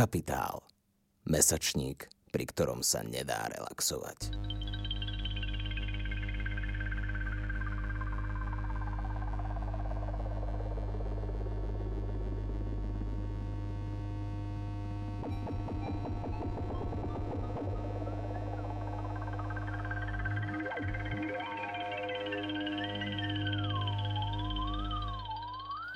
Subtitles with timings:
[0.00, 0.64] Kapitál.
[1.28, 4.32] Mesačník, pri ktorom sa nedá relaxovať.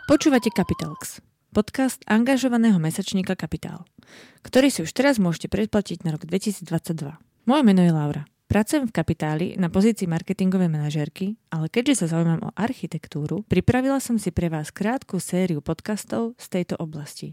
[0.05, 1.25] Počúvate Capitalx,
[1.55, 3.87] podcast angažovaného mesačníka Kapitál,
[4.43, 6.67] ktorý si už teraz môžete predplatiť na rok 2022.
[7.47, 8.27] Moje meno je Laura.
[8.51, 14.19] Pracujem v Kapitáli na pozícii marketingovej manažérky, ale keďže sa zaujímam o architektúru, pripravila som
[14.19, 17.33] si pre vás krátku sériu podcastov z tejto oblasti.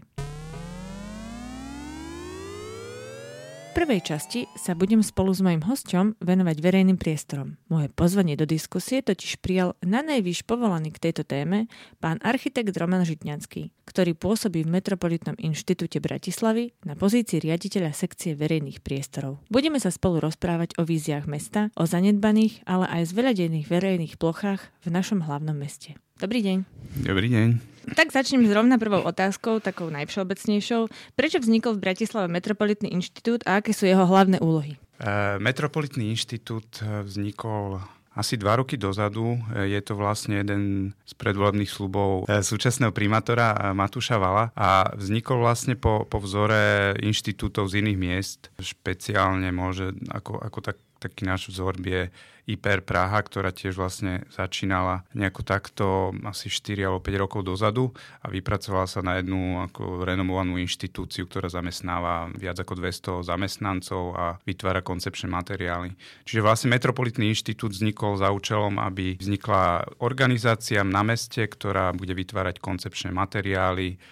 [3.72, 7.56] Prvej časti sa budem spolu s mojim hosťom venovať verejným priestorom.
[7.72, 13.02] Moje pozvanie do diskusie totiž prijal na najvyš povolaný k tejto téme pán architekt Roman
[13.02, 19.40] Žitňanský, ktorý pôsobí v Metropolitnom inštitúte Bratislavy na pozícii riaditeľa sekcie verejných priestorov.
[19.48, 24.88] Budeme sa spolu rozprávať o víziách mesta, o zanedbaných, ale aj zveľadených verejných plochách v
[24.92, 25.96] našom hlavnom meste.
[26.20, 26.68] Dobrý deň.
[27.08, 27.71] Dobrý deň.
[27.82, 30.86] Tak začnem zrovna prvou otázkou, takou najvšeobecnejšou.
[31.18, 34.78] Prečo vznikol v Bratislave Metropolitný inštitút a aké sú jeho hlavné úlohy?
[35.02, 37.82] Uh, Metropolitný inštitút e, vznikol
[38.14, 39.34] asi dva roky dozadu.
[39.50, 45.74] E, je to vlastne jeden z predvolebných slubov súčasného primátora Matúša Vala a vznikol vlastne
[45.74, 48.40] po, po vzore inštitútov z iných miest.
[48.62, 55.06] Špeciálne môže, ako, ako tak, taký náš vzor je IPR Praha, ktorá tiež vlastne začínala
[55.14, 55.86] nejako takto
[56.26, 61.46] asi 4 alebo 5 rokov dozadu a vypracovala sa na jednu ako renomovanú inštitúciu, ktorá
[61.46, 65.94] zamestnáva viac ako 200 zamestnancov a vytvára koncepčné materiály.
[66.26, 72.58] Čiže vlastne Metropolitný inštitút vznikol za účelom, aby vznikla organizácia na meste, ktorá bude vytvárať
[72.58, 74.02] koncepčné materiály,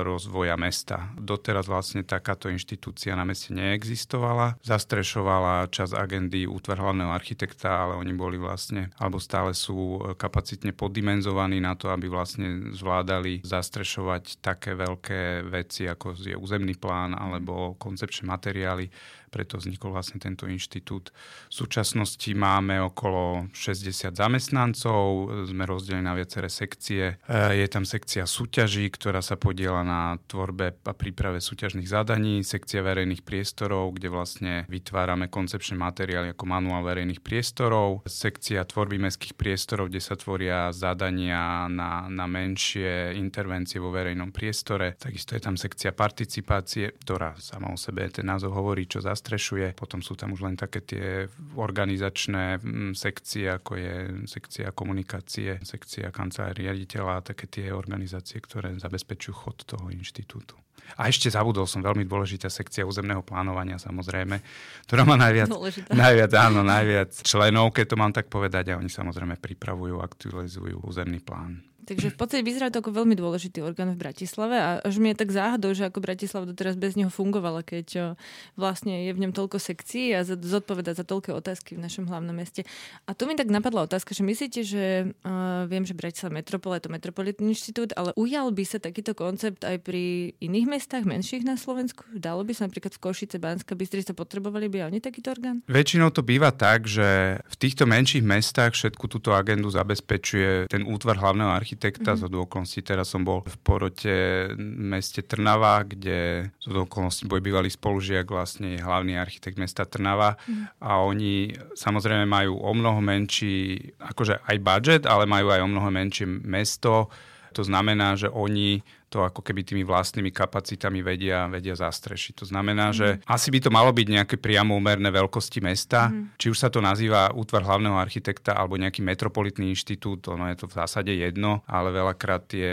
[0.00, 1.12] rozvoja mesta.
[1.20, 4.56] Doteraz vlastne takáto inštitúcia na meste neexistovala.
[4.64, 11.76] Zastrešovala čas agendy útvar architekta, ale oni boli vlastne, alebo stále sú kapacitne poddimenzovaní na
[11.76, 18.88] to, aby vlastne zvládali zastrešovať také veľké veci, ako je územný plán alebo koncepčné materiály
[19.34, 21.10] preto vznikol vlastne tento inštitút.
[21.50, 27.18] V súčasnosti máme okolo 60 zamestnancov, sme rozdelení na viaceré sekcie.
[27.26, 32.86] E, je tam sekcia súťaží, ktorá sa podiela na tvorbe a príprave súťažných zadaní, sekcia
[32.86, 39.90] verejných priestorov, kde vlastne vytvárame koncepčné materiály ako manuál verejných priestorov, sekcia tvorby mestských priestorov,
[39.90, 44.94] kde sa tvoria zadania na, na menšie intervencie vo verejnom priestore.
[44.94, 49.72] Takisto je tam sekcia participácie, ktorá sama o sebe ten názov hovorí, čo zast zastrešuje.
[49.72, 51.24] Potom sú tam už len také tie
[51.56, 53.94] organizačné mm, sekcie, ako je
[54.28, 60.60] sekcia komunikácie, sekcia kancelárie riaditeľa a také tie organizácie, ktoré zabezpečujú chod toho inštitútu.
[61.00, 64.36] A ešte zabudol som veľmi dôležitá sekcia územného plánovania, samozrejme,
[64.84, 65.48] ktorá má najviac,
[65.88, 71.24] najviac, áno, najviac členov, keď to mám tak povedať, a oni samozrejme pripravujú, aktualizujú územný
[71.24, 71.64] plán.
[71.84, 75.20] Takže v podstate vyzerá to ako veľmi dôležitý orgán v Bratislave a až mi je
[75.20, 78.16] tak záhadou, že ako Bratislava doteraz bez neho fungovala, keď
[78.56, 82.64] vlastne je v ňom toľko sekcií a zodpoveda za toľké otázky v našom hlavnom meste.
[83.04, 86.88] A tu mi tak napadla otázka, že myslíte, že uh, viem, že Bratislava Metropole je
[86.88, 91.60] to Metropolitný inštitút, ale ujal by sa takýto koncept aj pri iných mestách, menších na
[91.60, 92.08] Slovensku?
[92.16, 95.60] Dalo by sa napríklad v Košice, Banska, Bystrica potrebovali by oni takýto orgán?
[95.68, 101.20] Väčšinou to býva tak, že v týchto menších mestách všetku túto agendu zabezpečuje ten útvar
[101.20, 102.14] hlavného architekta architekta.
[102.14, 102.30] Mm-hmm.
[102.30, 104.16] Z okolností teraz som bol v porote
[104.62, 110.78] meste Trnava, kde z okolností boj bývalý spolužiak vlastne je hlavný architekt mesta Trnava mm-hmm.
[110.78, 115.90] a oni samozrejme majú o mnoho menší, akože aj budget, ale majú aj o mnoho
[115.90, 117.10] menšie mesto.
[117.54, 118.82] To znamená, že oni
[119.14, 122.42] to ako keby tými vlastnými kapacitami vedia, vedia zastrešiť.
[122.42, 122.94] To znamená, mm.
[122.98, 126.34] že asi by to malo byť nejaké priamo umerné veľkosti mesta, mm.
[126.34, 130.66] či už sa to nazýva útvar hlavného architekta alebo nejaký metropolitný inštitút, ono je to
[130.66, 132.72] v zásade jedno, ale veľakrát tie,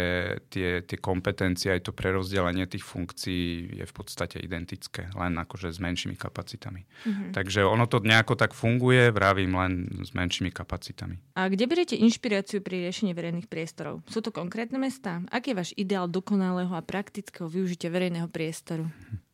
[0.50, 5.78] tie, tie kompetencie, aj to prerozdelenie tých funkcií je v podstate identické, len akože s
[5.78, 6.90] menšími kapacitami.
[7.06, 7.38] Mm.
[7.38, 11.22] Takže ono to nejako tak funguje, vravím len s menšími kapacitami.
[11.38, 14.02] A kde beriete inšpiráciu pri riešení verejných priestorov?
[14.10, 15.22] Sú to konkrétne mesta?
[15.30, 18.88] Aký je váš ideál do dokonalého a praktického využitia verejného priestoru?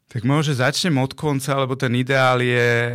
[0.10, 2.90] Tak môže začnem od konca, lebo ten ideál je,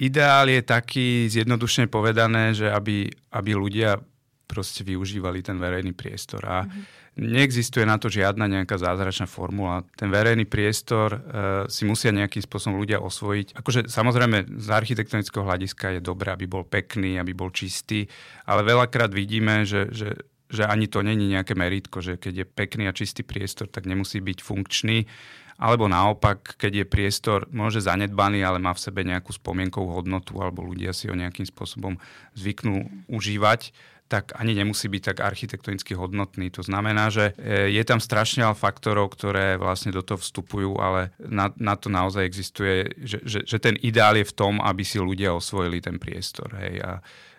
[0.00, 3.04] ideál je taký zjednodušene povedané, že aby,
[3.36, 4.00] aby ľudia
[4.48, 6.40] proste využívali ten verejný priestor.
[6.48, 7.20] A mm-hmm.
[7.20, 9.84] neexistuje na to žiadna nejaká zázračná formula.
[9.92, 11.20] Ten verejný priestor uh,
[11.68, 13.60] si musia nejakým spôsobom ľudia osvojiť.
[13.60, 18.08] Akože samozrejme z architektonického hľadiska je dobré, aby bol pekný, aby bol čistý,
[18.48, 20.16] ale veľakrát vidíme, že, že
[20.54, 24.22] že ani to není nejaké meritko, že keď je pekný a čistý priestor, tak nemusí
[24.22, 25.10] byť funkčný
[25.54, 30.66] alebo naopak, keď je priestor môže zanedbaný, ale má v sebe nejakú spomienkovú hodnotu alebo
[30.66, 31.94] ľudia si ho nejakým spôsobom
[32.34, 33.70] zvyknú užívať,
[34.04, 36.52] tak ani nemusí byť tak architektonicky hodnotný.
[36.58, 41.14] To znamená, že e, je tam strašne veľa faktorov, ktoré vlastne do toho vstupujú, ale
[41.18, 45.00] na, na to naozaj existuje, že, že, že ten ideál je v tom, aby si
[45.00, 46.52] ľudia osvojili ten priestor.
[46.60, 46.84] Hej.
[46.84, 46.90] A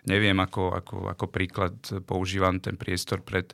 [0.05, 1.75] neviem, ako, ako, ako príklad
[2.05, 3.51] používam ten priestor pred,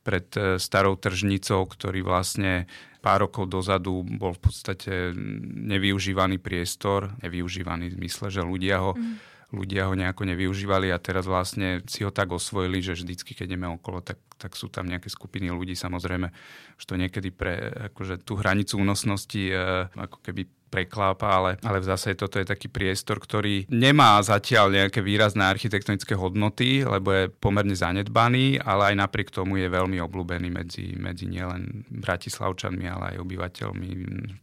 [0.00, 2.68] pred e, starou tržnicou, ktorý vlastne
[3.00, 5.16] pár rokov dozadu bol v podstate
[5.64, 11.26] nevyužívaný priestor, nevyužívaný v zmysle, že ľudia ho mm ľudia ho nejako nevyužívali a teraz
[11.26, 15.10] vlastne si ho tak osvojili, že vždycky, keď ideme okolo, tak, tak sú tam nejaké
[15.10, 15.74] skupiny ľudí.
[15.74, 16.30] Samozrejme,
[16.78, 17.58] že to niekedy pre
[17.90, 19.54] akože, tú hranicu únosnosti e,
[19.90, 25.02] ako keby preklápa, ale, ale v zásade toto je taký priestor, ktorý nemá zatiaľ nejaké
[25.02, 30.94] výrazné architektonické hodnoty, lebo je pomerne zanedbaný, ale aj napriek tomu je veľmi obľúbený medzi,
[30.94, 33.90] medzi nielen bratislavčanmi, ale aj obyvateľmi,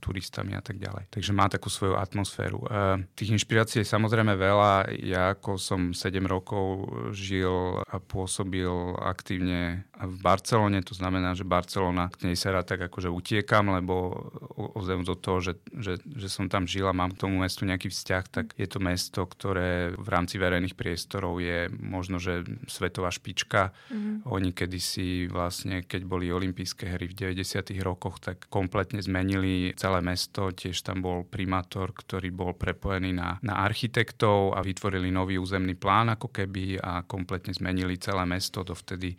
[0.03, 1.07] turistami a tak ďalej.
[1.07, 2.67] Takže má takú svoju atmosféru.
[2.67, 4.91] E, tých inšpirácií je samozrejme veľa.
[4.99, 8.69] Ja ako som 7 rokov žil a pôsobil
[8.99, 14.27] aktívne v Barcelone, to znamená, že Barcelona, k nej sa rád tak akože utiekam, lebo
[14.75, 17.93] ozem do toho, že, že že som tam žil a mám k tomu mestu nejaký
[17.93, 23.69] vzťah, tak je to mesto, ktoré v rámci verejných priestorov je možno, že svetová špička.
[23.93, 24.15] Mm-hmm.
[24.25, 27.69] Oni kedysi vlastne, keď boli olympijské hry v 90.
[27.85, 30.49] rokoch, tak kompletne zmenili celé mesto.
[30.49, 36.17] Tiež tam bol primátor, ktorý bol prepojený na, na architektov a vytvorili nový územný plán
[36.17, 38.65] ako keby a kompletne zmenili celé mesto.
[38.65, 39.13] Dovtedy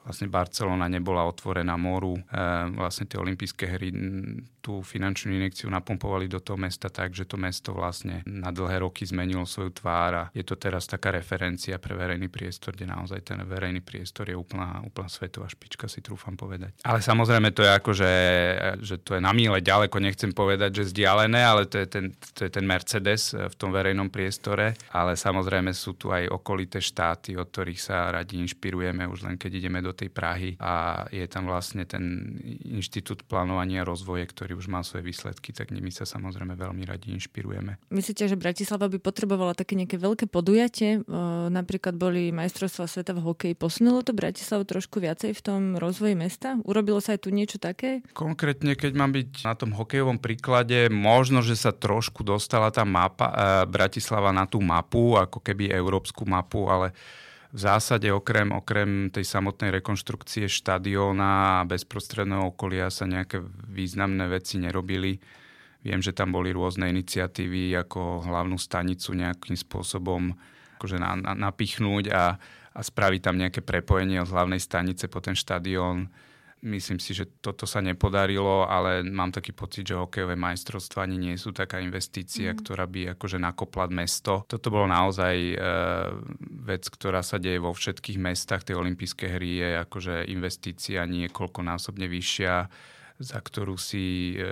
[0.00, 2.16] vlastne Barcelona nebola otvorená moru.
[2.16, 2.22] E,
[2.72, 3.92] vlastne tie olympijské hry
[4.60, 9.08] tú finančnú injekciu napumpovali do toho mesta tak, že to mesto vlastne na dlhé roky
[9.08, 13.40] zmenilo svoju tvár a je to teraz taká referencia pre verejný priestor, kde naozaj ten
[13.42, 16.76] verejný priestor je úplná, úplná svetová špička, si trúfam povedať.
[16.84, 18.12] Ale samozrejme to je ako, že,
[18.84, 19.58] že to je na míle.
[19.58, 22.04] Ďaleko, nechcem povedať, že vzdialené, ale to je, ten,
[22.36, 27.34] to je ten Mercedes v tom verejnom priestore, ale samozrejme sú tu aj okolité štáty,
[27.34, 30.54] od ktorých sa radi inšpirujeme už len keď ideme do tej Prahy.
[30.60, 32.36] A je tam vlastne ten
[32.66, 36.82] inštitút plánovania a rozvoje, ktorý ktorý už má svoje výsledky, tak nimi sa samozrejme veľmi
[36.82, 37.78] radi inšpirujeme.
[37.94, 41.06] Myslíte, že Bratislava by potrebovala také nejaké veľké podujatie?
[41.54, 43.54] Napríklad boli majstrovstvá sveta v hokeji.
[43.54, 46.58] Posunulo to Bratislavu trošku viacej v tom rozvoji mesta?
[46.66, 48.02] Urobilo sa aj tu niečo také?
[48.10, 53.30] Konkrétne, keď mám byť na tom hokejovom príklade, možno, že sa trošku dostala tá mapa,
[53.30, 53.34] e,
[53.70, 56.90] Bratislava na tú mapu, ako keby európsku mapu, ale
[57.50, 64.62] v zásade okrem, okrem tej samotnej rekonštrukcie štadióna a bezprostredného okolia sa nejaké významné veci
[64.62, 65.18] nerobili.
[65.82, 70.30] Viem, že tam boli rôzne iniciatívy, ako hlavnú stanicu nejakým spôsobom
[70.78, 72.38] akože na, na, napichnúť a,
[72.70, 76.06] a spraviť tam nejaké prepojenie od hlavnej stanice po ten štadión
[76.60, 81.34] Myslím si, že toto sa nepodarilo, ale mám taký pocit, že hokejové majstrovstvá ani nie
[81.40, 82.56] sú taká investícia, mm.
[82.60, 84.44] ktorá by akože nakopla mesto.
[84.44, 85.56] Toto bolo naozaj e,
[86.60, 88.68] vec, ktorá sa deje vo všetkých mestách.
[88.68, 92.54] Tie olympijské hry je akože investícia niekoľkonásobne vyššia,
[93.16, 94.44] za ktorú si e,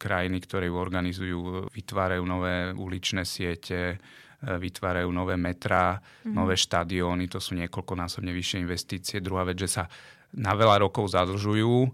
[0.00, 3.96] krajiny, ktoré ju organizujú, vytvárajú nové uličné siete, e,
[4.40, 6.32] vytvárajú nové metrá, mm.
[6.32, 9.20] nové štadióny, to sú niekoľkonásobne vyššie investície.
[9.20, 9.84] Druhá vec, že sa
[10.36, 11.88] na veľa rokov zadlžujú,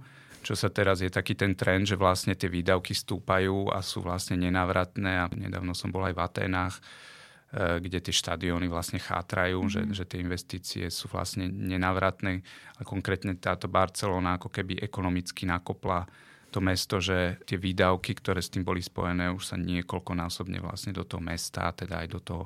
[0.44, 4.36] čo sa teraz je taký ten trend, že vlastne tie výdavky stúpajú a sú vlastne
[4.36, 5.12] nenávratné.
[5.16, 9.70] A nedávno som bol aj v Atenách, eh, kde tie štadióny vlastne chátrajú, mm.
[9.73, 12.44] že, že tie investície sú vlastne nenávratné.
[12.76, 16.04] A konkrétne táto Barcelona ako keby ekonomicky nakopla
[16.52, 21.02] to mesto, že tie výdavky, ktoré s tým boli spojené, už sa niekoľkonásobne vlastne do
[21.02, 22.44] toho mesta, teda aj do toho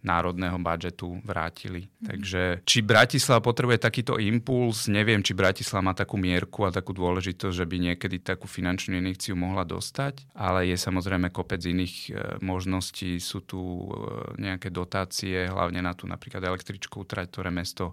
[0.00, 1.88] národného budžetu vrátili.
[2.00, 2.06] Mm.
[2.08, 7.54] Takže či Bratislava potrebuje takýto impuls, neviem, či Bratislava má takú mierku a takú dôležitosť,
[7.54, 13.20] že by niekedy takú finančnú injekciu mohla dostať, ale je samozrejme kopec iných e, možností.
[13.20, 17.92] Sú tu e, nejaké dotácie, hlavne na tú napríklad električku trať, ktoré mesto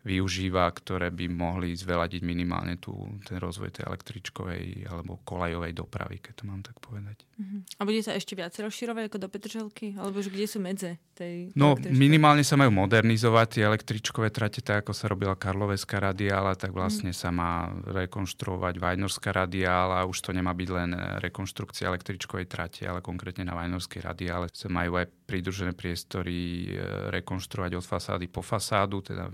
[0.00, 6.32] využíva, ktoré by mohli zveladiť minimálne tú, ten rozvoj tej električkovej alebo kolajovej dopravy, keď
[6.40, 7.29] to mám tak povedať.
[7.40, 7.64] Uh-huh.
[7.80, 9.96] A bude sa ešte viac rozširovať ako do Petrželky?
[9.96, 14.84] Alebo už kde sú medze tej No minimálne sa majú modernizovať tie električkové trate, tak
[14.84, 17.24] ako sa robila Karloveská radiála, tak vlastne uh-huh.
[17.24, 20.04] sa má rekonštruovať Vajnorská radiála.
[20.04, 20.90] Už to nemá byť len
[21.24, 27.72] rekonštrukcia električkovej trate, ale konkrétne na Vajnorskej radiále sa majú aj pridružené priestory e, rekonštruovať
[27.78, 29.30] od fasády po fasádu, teda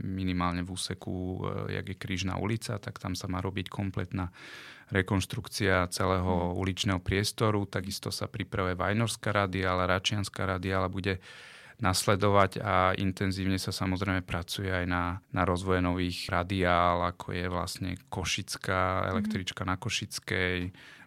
[0.00, 1.12] minimálne v úseku,
[1.68, 4.30] e, jak je Krížna ulica, tak tam sa má robiť kompletná
[4.90, 6.58] rekonštrukcia celého mm.
[6.58, 7.66] uličného priestoru.
[7.66, 11.22] Takisto sa pripravuje Vajnorská radiála, Račianská radiála bude
[11.80, 17.90] nasledovať a intenzívne sa samozrejme pracuje aj na, na rozvoje nových radiál, ako je vlastne
[18.12, 19.06] Košická, mhm.
[19.16, 20.58] električka na Košickej,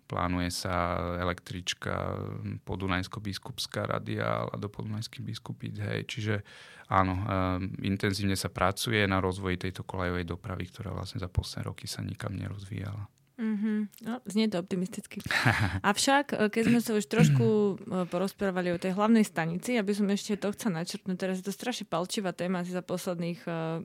[0.04, 2.20] plánuje sa električka
[2.68, 5.80] Podunajsko-biskupská radiál a do Podunajských biskupíc.
[5.80, 6.06] Hej.
[6.06, 6.36] Čiže
[6.92, 7.26] áno, um,
[7.82, 12.36] intenzívne sa pracuje na rozvoji tejto kolejovej dopravy, ktorá vlastne za posledné roky sa nikam
[12.36, 13.08] nerozvíjala.
[13.34, 14.06] Mm-hmm.
[14.06, 15.18] No, znie to optimisticky.
[15.90, 17.74] Avšak, e, keď sme sa už trošku e,
[18.06, 21.90] porozprávali o tej hlavnej stanici, aby som ešte to chcela načrtnúť, teraz je to strašne
[21.90, 23.82] palčivá téma za posledných uh,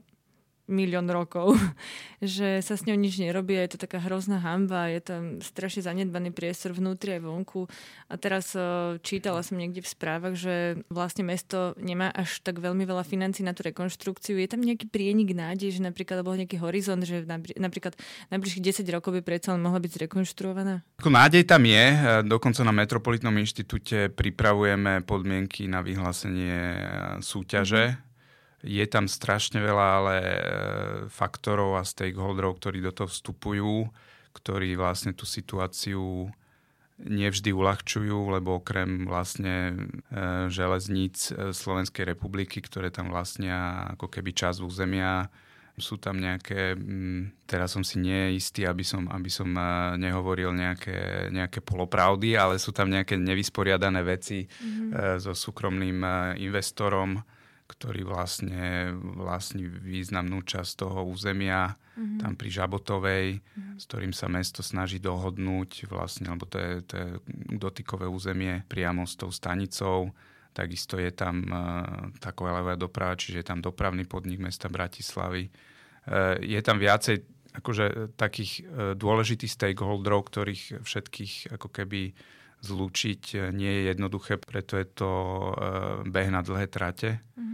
[0.69, 1.57] milión rokov,
[2.21, 5.81] že sa s ňou nič nerobí a je to taká hrozná hamba, je tam strašne
[5.81, 7.65] zanedbaný priestor vnútri aj vonku.
[8.07, 12.85] A teraz uh, čítala som niekde v správach, že vlastne mesto nemá až tak veľmi
[12.85, 14.37] veľa financí na tú rekonštrukciu.
[14.37, 17.25] Je tam nejaký prienik nádej, že napríklad bol nejaký horizont, že
[17.57, 17.97] napríklad
[18.29, 20.85] najbližších 10 rokov by predsa len mohla byť zrekonštruovaná?
[21.01, 21.85] Ako nádej tam je.
[21.89, 21.97] E,
[22.27, 26.79] dokonca na Metropolitnom inštitúte pripravujeme podmienky na vyhlásenie e,
[27.23, 28.08] súťaže.
[28.59, 30.31] Je tam strašne veľa ale e,
[31.07, 33.87] faktorov a stakeholderov, ktorí do toho vstupujú,
[34.35, 36.27] ktorí vlastne tú situáciu
[36.99, 39.75] nevždy uľahčujú, lebo okrem vlastne e,
[40.51, 45.31] železníc e, Slovenskej republiky, ktoré tam vlastnia ako keby čas územia,
[45.79, 49.47] sú tam nejaké, mm, teraz som si neistý, aby som, aby som
[49.95, 55.23] nehovoril nejaké, nejaké polopravdy, ale sú tam nejaké nevysporiadané veci mm-hmm.
[55.23, 56.03] so súkromným
[56.35, 57.23] investorom,
[57.69, 62.19] ktorý vlastne vlastní významnú časť toho územia mm-hmm.
[62.25, 63.77] tam pri Žabotovej, mm-hmm.
[63.77, 67.07] s ktorým sa mesto snaží dohodnúť vlastne, lebo to je, to je
[67.61, 70.09] dotykové územie priamo s tou stanicou.
[70.49, 75.53] Takisto je tam uh, tá kojalová doprava, čiže je tam dopravný podnik mesta Bratislavy.
[76.09, 77.21] Uh, je tam viacej
[77.53, 82.17] akože takých uh, dôležitých stakeholderov, ktorých všetkých ako keby
[82.59, 85.11] zlúčiť nie je jednoduché, preto je to
[86.03, 87.23] beh na dlhé trate.
[87.39, 87.49] Mm-hmm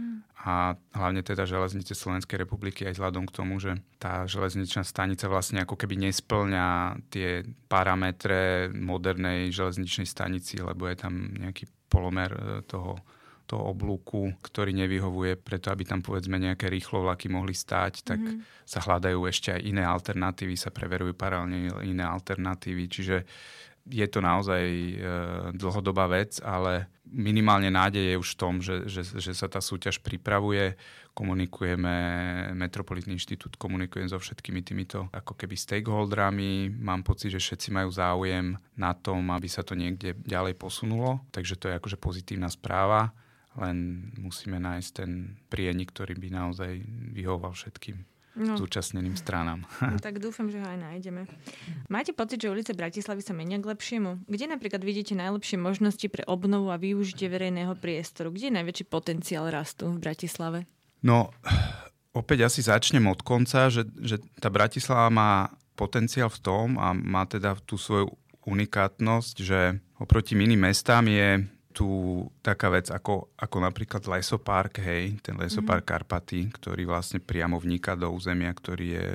[0.46, 5.66] a hlavne teda železnice Slovenskej republiky aj vzhľadom k tomu, že tá železničná stanica vlastne
[5.66, 12.94] ako keby nesplňa tie parametre modernej železničnej stanici, lebo je tam nejaký polomer e, toho,
[13.50, 18.70] toho oblúku, ktorý nevyhovuje preto, aby tam povedzme nejaké rýchlo vlaky mohli stáť, tak mm-hmm.
[18.70, 23.26] sa hľadajú ešte aj iné alternatívy, sa preverujú paralelne iné alternatívy, čiže
[23.86, 24.94] je to naozaj e,
[25.54, 30.02] dlhodobá vec, ale minimálne nádej je už v tom, že, že, že sa tá súťaž
[30.02, 30.74] pripravuje.
[31.14, 31.94] Komunikujeme,
[32.52, 36.74] Metropolitný inštitút komunikuje so všetkými týmito ako keby stakeholderami.
[36.76, 41.24] Mám pocit, že všetci majú záujem na tom, aby sa to niekde ďalej posunulo.
[41.30, 43.14] Takže to je akože pozitívna správa.
[43.56, 46.84] Len musíme nájsť ten prienik, ktorý by naozaj
[47.16, 48.54] vyhoval všetkým no.
[48.60, 49.64] zúčastneným stranám.
[49.80, 51.24] No, tak dúfam, že ho aj nájdeme.
[51.88, 54.28] Máte pocit, že ulice Bratislavy sa menia k lepšiemu?
[54.28, 58.28] Kde napríklad vidíte najlepšie možnosti pre obnovu a využitie verejného priestoru?
[58.30, 60.68] Kde je najväčší potenciál rastu v Bratislave?
[61.00, 61.32] No,
[62.20, 65.32] opäť asi začnem od konca, že, že tá Bratislava má
[65.74, 68.12] potenciál v tom a má teda tú svoju
[68.46, 71.44] unikátnosť, že oproti iným mestám je
[71.76, 75.92] tu taká vec ako, ako napríklad lesopark, hej, ten lesopark mm-hmm.
[75.92, 79.06] Karpaty, ktorý vlastne priamo vniká do územia, ktorý je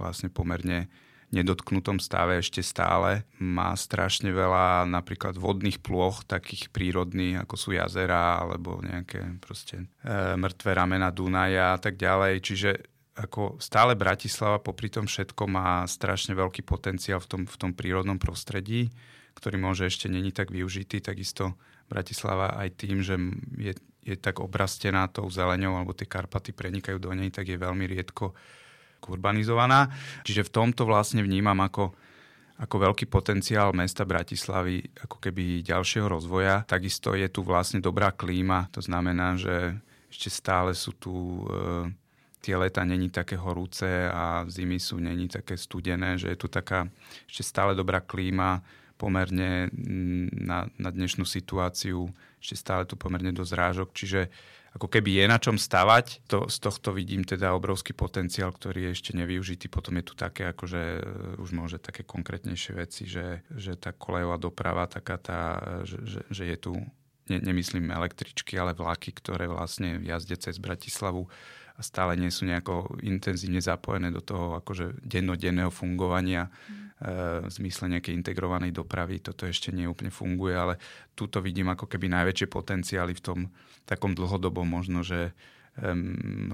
[0.00, 0.88] vlastne pomerne
[1.28, 3.28] nedotknutom stave ešte stále.
[3.36, 10.38] Má strašne veľa napríklad vodných plôch, takých prírodných, ako sú jazera alebo nejaké proste e,
[10.40, 12.40] mŕtve ramena Dunaja a tak ďalej.
[12.40, 12.70] Čiže
[13.16, 18.16] ako stále Bratislava popri tom všetko má strašne veľký potenciál v tom, v tom prírodnom
[18.16, 18.88] prostredí,
[19.36, 21.02] ktorý môže ešte není tak využitý.
[21.04, 23.14] Takisto Bratislava aj tým, že
[23.56, 27.86] je, je tak obrastená tou zeleňou, alebo tie Karpaty prenikajú do nej, tak je veľmi
[27.86, 28.34] riedko
[29.06, 29.86] urbanizovaná.
[30.26, 31.94] Čiže v tomto vlastne vnímam ako,
[32.58, 36.66] ako veľký potenciál mesta Bratislavy ako keby ďalšieho rozvoja.
[36.66, 39.78] Takisto je tu vlastne dobrá klíma, to znamená, že
[40.10, 41.90] ešte stále sú tu e,
[42.42, 46.86] tie leta není také horúce a zimy sú není také studené, že je tu taká
[47.26, 48.62] ešte stále dobrá klíma,
[48.96, 52.10] pomerne mm, na, na dnešnú situáciu
[52.40, 54.20] ešte stále tu pomerne dosť zrážok, čiže
[54.76, 56.28] ako keby je na čom stavať.
[56.28, 59.72] To, z tohto vidím teda obrovský potenciál, ktorý je ešte nevyužitý.
[59.72, 61.02] Potom je tu také, akože e,
[61.40, 65.40] už môže také konkrétnejšie veci, že, že tá kolejová doprava, taká tá,
[65.88, 66.72] že, že, že je tu,
[67.32, 71.24] ne, nemyslím električky, ale vlaky, ktoré vlastne jazdia cez Bratislavu
[71.76, 76.52] a stále nie sú nejako intenzívne zapojené do toho akože dennodenného fungovania.
[76.68, 79.20] Mm v zmysle nejakej integrovanej dopravy.
[79.20, 80.80] Toto ešte nie funguje, ale
[81.12, 83.38] túto vidím ako keby najväčšie potenciály v tom
[83.84, 85.36] takom dlhodobom možno, že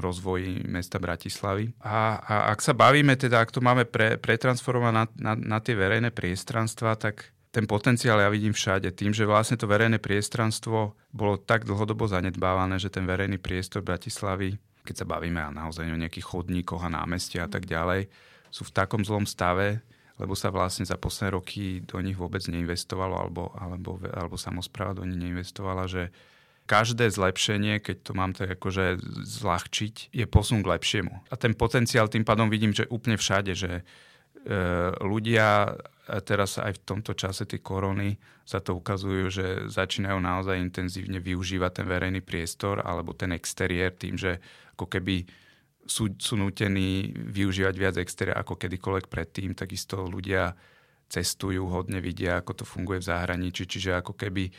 [0.03, 1.71] rozvoji mesta Bratislavy.
[1.87, 5.79] A, a ak sa bavíme, teda ak to máme pre, pretransformovať na, na, na tie
[5.79, 8.91] verejné priestranstva, tak ten potenciál ja vidím všade.
[8.91, 14.59] Tým, že vlastne to verejné priestranstvo bolo tak dlhodobo zanedbávané, že ten verejný priestor Bratislavy,
[14.83, 18.11] keď sa bavíme a naozaj o nejakých chodníkoch a námestia a tak ďalej,
[18.51, 19.87] sú v takom zlom stave,
[20.23, 25.02] lebo sa vlastne za posledné roky do nich vôbec neinvestovalo, alebo, alebo, alebo samozpráva do
[25.02, 26.14] nich neinvestovala, že
[26.71, 31.12] každé zlepšenie, keď to mám tak akože zľahčiť, je posun k lepšiemu.
[31.29, 34.55] A ten potenciál tým pádom vidím, že úplne všade, že e,
[35.02, 35.75] ľudia
[36.23, 41.83] teraz aj v tomto čase tej korony sa to ukazujú, že začínajú naozaj intenzívne využívať
[41.83, 44.43] ten verejný priestor alebo ten exteriér tým, že
[44.75, 45.23] ako keby
[45.87, 49.55] sú, sú nutení využívať viac exteriér ako kedykoľvek predtým.
[49.59, 50.55] Takisto ľudia
[51.12, 54.53] cestujú, hodne vidia, ako to funguje v zahraničí, čiže ako keby e,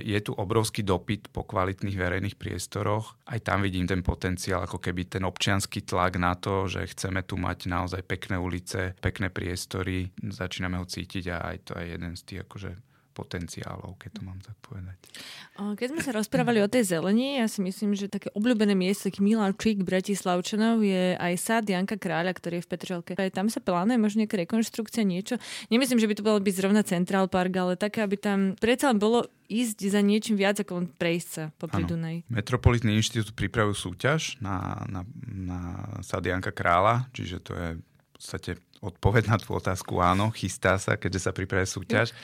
[0.00, 3.20] je tu obrovský dopyt po kvalitných verejných priestoroch.
[3.28, 7.36] Aj tam vidím ten potenciál, ako keby ten občianský tlak na to, že chceme tu
[7.36, 10.08] mať naozaj pekné ulice, pekné priestory.
[10.16, 14.38] Začíname ho cítiť a aj to je jeden z tých akože potenciálov, keď to mám
[14.40, 14.96] tak povedať.
[15.58, 19.84] Keď sme sa rozprávali o tej zelení, ja si myslím, že také obľúbené miesto Miláčik
[19.84, 23.12] Bratislavčanov je aj sád Janka Kráľa, ktorý je v Petržalke.
[23.18, 25.36] Aj tam sa plánuje možno nejaká rekonštrukcia, niečo.
[25.68, 29.28] Nemyslím, že by to bolo byť zrovna Central Park, ale také, aby tam predsa bolo
[29.50, 32.24] ísť za niečím viac ako len prejsť sa po Dunaj.
[32.30, 35.60] Metropolitný inštitút pripravil súťaž na, na, na
[36.00, 38.50] sád Janka Kráľa, čiže to je v podstate
[38.80, 42.14] odpoveď na tú otázku áno, chystá sa, keďže sa pripravuje súťaž.
[42.14, 42.18] Ja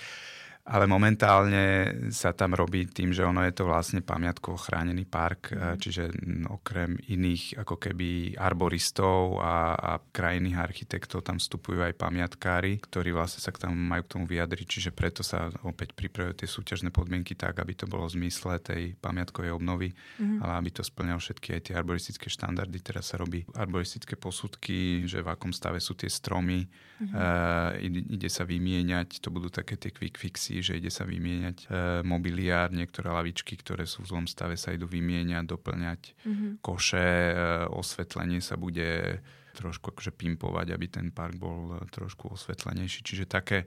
[0.66, 5.78] ale momentálne sa tam robí tým, že ono je to vlastne pamiatkovo chránený park, mm.
[5.78, 6.10] čiže
[6.50, 13.46] okrem iných ako keby arboristov a, a krajinných architektov tam vstupujú aj pamiatkári, ktorí vlastne
[13.46, 17.38] sa k tomu majú k tomu vyjadriť, čiže preto sa opäť pripravujú tie súťažné podmienky
[17.38, 20.42] tak, aby to bolo v zmysle tej pamiatkovej obnovy, mm.
[20.42, 22.82] ale aby to splňalo všetky aj tie arboristické štandardy.
[22.82, 27.14] Teraz sa robí arboristické posudky, že v akom stave sú tie stromy, mm.
[27.14, 31.56] uh, ide, ide sa vymieňať, to budú také tie quick fixy, že ide sa vymieňať
[31.64, 31.66] e,
[32.04, 36.50] mobiliár, niektoré lavičky, ktoré sú v zlom stave, sa idú vymieňať, doplňať mm-hmm.
[36.60, 37.34] koše, e,
[37.72, 39.20] osvetlenie sa bude
[39.56, 43.00] trošku akože pimpovať, aby ten park bol e, trošku osvetlenejší.
[43.00, 43.64] Čiže také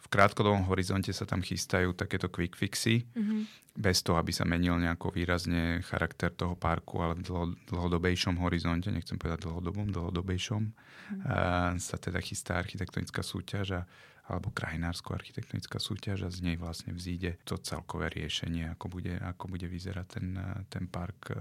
[0.00, 3.40] v krátkodobom horizonte sa tam chystajú takéto quick fixy, mm-hmm.
[3.76, 8.88] bez toho, aby sa menil nejako výrazne charakter toho parku, ale v dlho, dlhodobejšom horizonte,
[8.88, 11.20] nechcem povedať dlhodobom, dlhodobejšom, mm-hmm.
[11.20, 13.82] uh, sa teda chystá architektonická súťaž a
[14.30, 19.66] alebo krajinársko-architektonická súťaž a z nej vlastne vzíde to celkové riešenie, ako bude, ako bude
[19.66, 20.26] vyzerať ten,
[20.70, 21.38] ten park eh,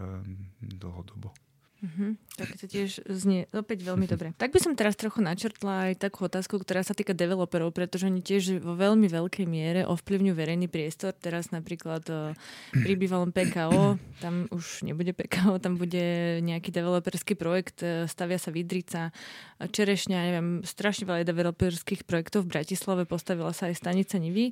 [0.60, 1.49] dlhodobo.
[1.80, 2.20] Uh-huh.
[2.36, 4.36] Tak to tiež znie opäť veľmi dobre.
[4.36, 8.20] Tak by som teraz trochu načrtla aj takú otázku, ktorá sa týka developerov, pretože oni
[8.20, 11.16] tiež vo veľmi veľkej miere ovplyvňujú verejný priestor.
[11.16, 12.36] Teraz napríklad uh,
[12.76, 18.52] pri bývalom PKO, tam už nebude PKO, tam bude nejaký developerský projekt, uh, stavia sa
[18.52, 19.16] Vidrica,
[19.60, 24.52] Čerešňa, neviem, strašne veľa developerských projektov v Bratislave, postavila sa aj stanica Nivy.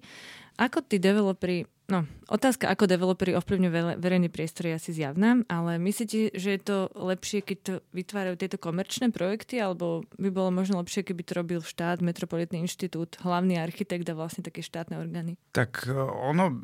[0.57, 6.35] Ako tí developeri No, otázka, ako developeri ovplyvňujú verejný priestor je asi zjavná, ale myslíte,
[6.35, 11.07] že je to lepšie, keď to vytvárajú tieto komerčné projekty, alebo by bolo možno lepšie,
[11.07, 15.39] keby to robil štát, Metropolitný inštitút, hlavný architekt a vlastne také štátne orgány?
[15.55, 16.59] Tak e, ono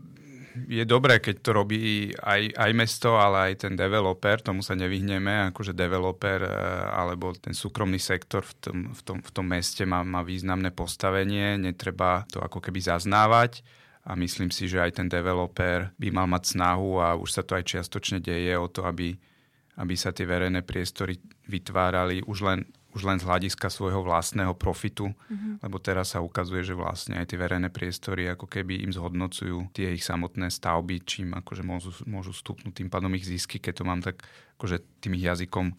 [0.68, 5.56] je dobré, keď to robí aj, aj mesto, ale aj ten developer, tomu sa nevyhneme,
[5.56, 6.52] akože developer e,
[6.92, 11.56] alebo ten súkromný sektor v tom, v tom, v tom meste má, má významné postavenie,
[11.56, 13.64] netreba to ako keby zaznávať
[14.04, 17.56] a myslím si, že aj ten developer by mal mať snahu a už sa to
[17.56, 19.16] aj čiastočne deje o to, aby,
[19.80, 21.16] aby sa tie verejné priestory
[21.48, 22.60] vytvárali už len,
[22.92, 25.64] už len z hľadiska svojho vlastného profitu, mm-hmm.
[25.64, 29.96] lebo teraz sa ukazuje, že vlastne aj tie verejné priestory ako keby im zhodnocujú tie
[29.96, 34.04] ich samotné stavby, čím akože môžu, môžu stupnúť tým pádom ich zisky, keď to mám
[34.04, 34.20] tak
[34.60, 35.76] akože tým ich jazykom e,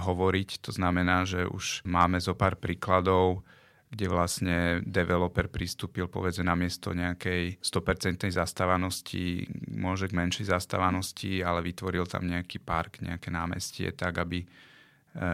[0.00, 0.64] hovoriť.
[0.64, 3.44] To znamená, že už máme zo pár príkladov,
[3.86, 11.62] kde vlastne developer pristúpil povedzme na miesto nejakej 100% zastávanosti, môže k menšej zastávanosti, ale
[11.62, 14.46] vytvoril tam nejaký park, nejaké námestie, tak aby e,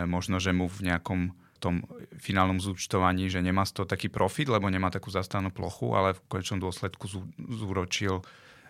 [0.04, 1.86] možno, že mu v nejakom tom
[2.18, 6.20] finálnom zúčtovaní, že nemá z toho taký profit, lebo nemá takú zastanú plochu, ale v
[6.26, 7.06] konečnom dôsledku
[7.38, 8.18] zúročil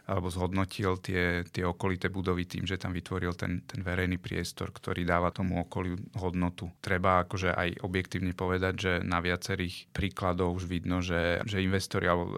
[0.02, 5.06] alebo zhodnotil tie, tie okolité budovy tým, že tam vytvoril ten, ten verejný priestor, ktorý
[5.06, 6.74] dáva tomu okoliu hodnotu.
[6.82, 12.24] Treba akože aj objektívne povedať, že na viacerých príkladoch už vidno, že, že investori alebo
[12.28, 12.36] e,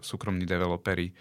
[0.00, 1.12] súkromní developeri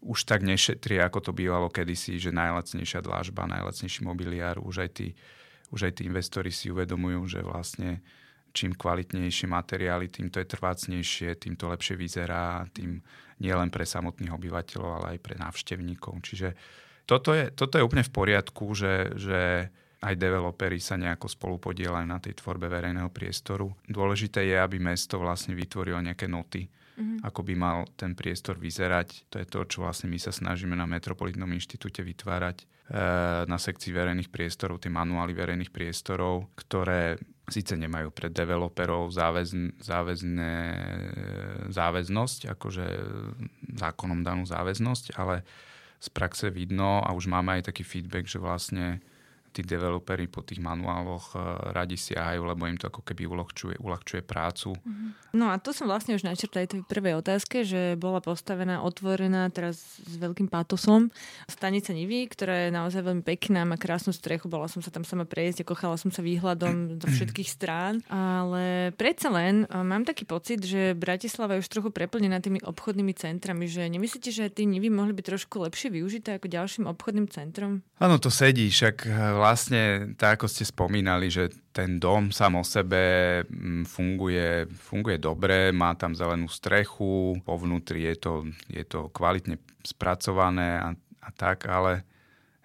[0.00, 5.08] už tak nešetria, ako to bývalo kedysi, že najlacnejšia dlážba, najlacnejší mobiliár, už aj tí,
[5.70, 8.00] už aj tí investori si uvedomujú, že vlastne
[8.50, 13.00] čím kvalitnejšie materiály, tým to je trvácnejšie, tým to lepšie vyzerá, tým
[13.40, 16.20] nie len pre samotných obyvateľov, ale aj pre návštevníkov.
[16.20, 16.48] Čiže
[17.08, 22.06] toto je, toto je úplne v poriadku, že, že aj developeri sa nejako spolu podielajú
[22.08, 23.68] na tej tvorbe verejného priestoru.
[23.84, 27.18] Dôležité je, aby mesto vlastne vytvorilo nejaké noty, mm-hmm.
[27.20, 29.28] ako by mal ten priestor vyzerať.
[29.28, 32.66] To je to, čo vlastne my sa snažíme na Metropolitnom inštitúte vytvárať e,
[33.44, 40.54] na sekcii verejných priestorov, tie manuály verejných priestorov, ktoré síce nemajú pre developerov záväzn, záväzné,
[41.68, 42.86] záväznosť, akože
[43.76, 45.42] zákonom danú záväznosť, ale
[46.00, 49.04] z praxe vidno a už máme aj taký feedback, že vlastne
[49.50, 51.40] tí developeri po tých manuáloch eh,
[51.74, 54.74] radi siahajú, lebo im to ako keby uľahčuje, uľahčuje prácu.
[54.78, 55.06] Mhm.
[55.30, 59.46] No a to som vlastne už načrtla aj tej prvej otázke, že bola postavená, otvorená
[59.54, 61.10] teraz s veľkým pátosom
[61.46, 65.22] stanica Nivy, ktorá je naozaj veľmi pekná, má krásnu strechu, bola som sa tam sama
[65.26, 70.62] prejsť, kochala som sa výhľadom do všetkých strán, ale predsa len eh, mám taký pocit,
[70.62, 75.14] že Bratislava je už trochu preplnená tými obchodnými centrami, že nemyslíte, že tí Nivy mohli
[75.14, 77.82] byť trošku lepšie využité ako ďalším obchodným centrom?
[78.00, 82.64] Áno, to sedí, však eh, vlastne, tak ako ste spomínali, že ten dom sám o
[82.64, 88.32] sebe mm, funguje, funguje dobre, má tam zelenú strechu, po vnútri je to,
[88.68, 90.92] je to kvalitne spracované a,
[91.24, 92.04] a tak, ale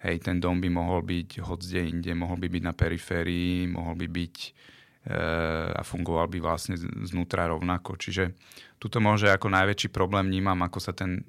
[0.04, 4.06] hej, ten dom by mohol byť hoď inde, mohol by byť na periférii, mohol by
[4.06, 4.48] byť e,
[5.72, 6.76] a fungoval by vlastne
[7.08, 7.96] znútra rovnako.
[7.96, 8.36] Čiže
[8.76, 11.24] tuto môže ako najväčší problém vnímam, ako sa ten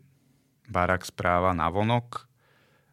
[0.68, 2.27] barak správa na vonok,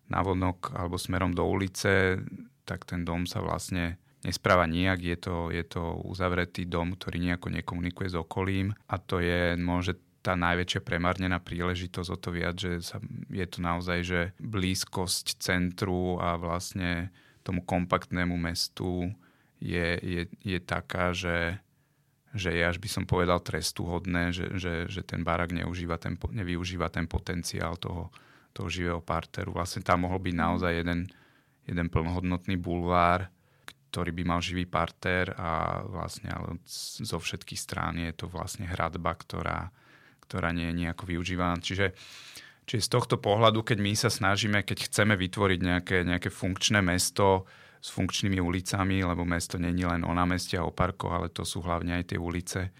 [0.09, 2.21] navonok alebo smerom do ulice,
[2.65, 5.01] tak ten dom sa vlastne nespráva nijak.
[5.05, 10.01] Je to, je to uzavretý dom, ktorý nejako nekomunikuje s okolím a to je môže
[10.25, 12.97] tá najväčšia premárnená príležitosť o to viac, že sa,
[13.29, 17.13] je to naozaj, že blízkosť centru a vlastne
[17.45, 19.13] tomu kompaktnému mestu
[19.61, 21.61] je, je, je taká, že,
[22.33, 26.89] že je až by som povedal trestuhodné, že, že, že ten barak neužíva ten, nevyužíva
[26.89, 28.09] ten potenciál toho,
[28.55, 29.51] toho živého parteru.
[29.51, 31.11] Vlastne tam mohol byť naozaj jeden,
[31.67, 33.27] jeden plnohodnotný bulvár,
[33.91, 39.15] ktorý by mal živý parter a vlastne ale zo všetkých strán je to vlastne hradba,
[39.15, 39.71] ktorá,
[40.27, 41.59] ktorá nie je nejako využívaná.
[41.59, 41.95] Čiže,
[42.67, 47.47] čiže z tohto pohľadu, keď my sa snažíme, keď chceme vytvoriť nejaké, nejaké funkčné mesto
[47.79, 52.01] s funkčnými ulicami, lebo mesto není len o námestia o parkoch, ale to sú hlavne
[52.01, 52.75] aj tie ulice,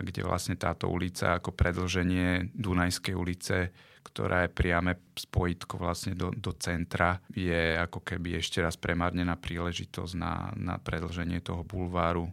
[0.00, 3.56] kde vlastne táto ulica ako predlženie Dunajskej ulice
[4.00, 10.14] ktorá je priame spojitko vlastne do, do centra, je ako keby ešte raz premárnená príležitosť
[10.16, 12.32] na, na predlženie toho bulváru e,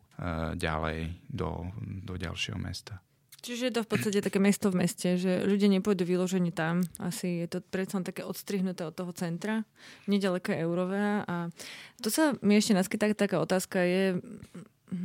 [0.56, 3.04] ďalej do, do ďalšieho mesta.
[3.38, 6.82] Čiže je to v podstate také mesto v meste, že ľudia nepôjdu vyložení tam.
[6.98, 9.62] Asi je to predsa také odstrihnuté od toho centra,
[10.10, 11.22] nedaleko Eurová.
[11.24, 11.54] A
[12.02, 14.20] to sa mi ešte naskytá taká otázka je,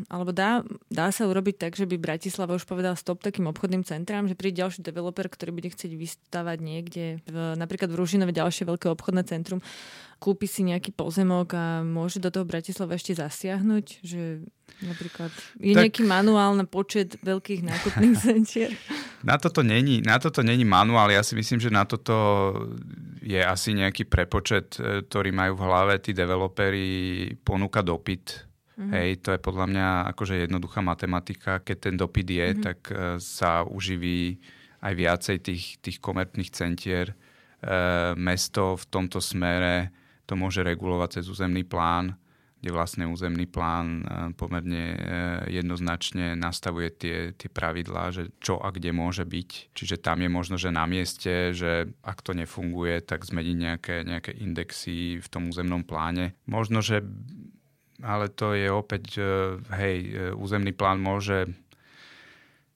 [0.06, 4.30] alebo dá, dá sa urobiť tak, že by Bratislava už povedal stop takým obchodným centrám,
[4.30, 8.86] že príde ďalší developer, ktorý bude chcieť vystavať niekde, v, napríklad v Ružinove ďalšie veľké
[8.94, 9.58] obchodné centrum,
[10.22, 14.46] kúpi si nejaký pozemok a môže do toho Bratislava ešte zasiahnuť, že
[14.86, 15.82] napríklad je tak...
[15.82, 18.70] nejaký manuál na počet veľkých nákupných centier?
[19.26, 22.14] Na toto, není, na toto není manuál, ja si myslím, že na toto
[23.18, 26.90] je asi nejaký prepočet, e, ktorý majú v hlave tí developeri
[27.42, 28.51] ponúka dopyt
[28.82, 28.94] Mm-hmm.
[28.98, 31.62] Hej, to je podľa mňa akože jednoduchá matematika.
[31.62, 32.64] Keď ten dopyt je, mm-hmm.
[32.66, 34.42] tak uh, sa uživí
[34.82, 37.14] aj viacej tých, tých komerčných centier.
[37.62, 39.94] Uh, mesto v tomto smere
[40.26, 42.18] to môže regulovať cez územný plán,
[42.58, 44.98] kde vlastne územný plán uh, pomerne
[45.46, 49.74] jednoznačne nastavuje tie, tie pravidlá, že čo a kde môže byť.
[49.74, 54.34] Čiže tam je možno, že na mieste, že ak to nefunguje, tak zmeniť nejaké, nejaké
[54.42, 56.34] indexy v tom územnom pláne.
[56.46, 57.02] Možno, že
[58.02, 61.48] ale to je opäť, e, hej, e, územný plán môže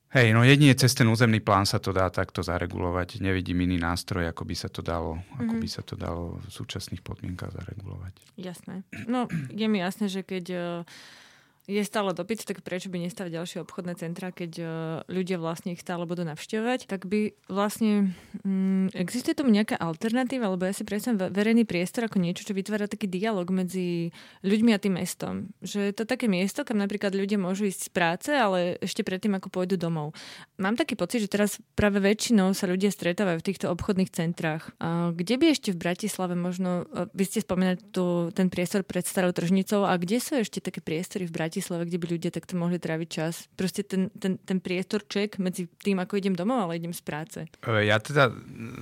[0.07, 3.19] Hej, no jedine cez ten územný plán sa to dá takto zaregulovať.
[3.19, 5.39] Nevidím iný nástroj, ako by sa to dalo, mm-hmm.
[5.43, 5.61] ako mhm.
[5.61, 8.15] by sa to dalo v súčasných podmienkach zaregulovať.
[8.39, 8.87] Jasné.
[9.03, 11.25] No, je mi jasné, že keď uh
[11.67, 14.69] je stále dopyt, tak prečo by nestali ďalšie obchodné centra, keď uh,
[15.11, 18.15] ľudia vlastne ich stále budú navštevovať, tak by vlastne
[18.47, 22.87] um, existuje tomu nejaká alternatíva, lebo ja si predstavím verejný priestor ako niečo, čo vytvára
[22.87, 24.15] taký dialog medzi
[24.47, 25.51] ľuďmi a tým mestom.
[25.59, 29.35] Že je to také miesto, kam napríklad ľudia môžu ísť z práce, ale ešte predtým,
[29.35, 30.15] ako pôjdu domov.
[30.55, 34.71] Mám taký pocit, že teraz práve väčšinou sa ľudia stretávajú v týchto obchodných centrách.
[34.79, 39.35] A kde by ešte v Bratislave možno, vy ste spomínali tu ten priestor pred starou
[39.35, 41.56] tržnicou, a kde sú ešte také priestory v Bratislave?
[41.57, 43.49] Bratislave, kde by ľudia takto mohli tráviť čas.
[43.57, 47.39] Proste ten, ten, ten priestorček medzi tým, ako idem domov, ale idem z práce.
[47.65, 48.29] E, ja teda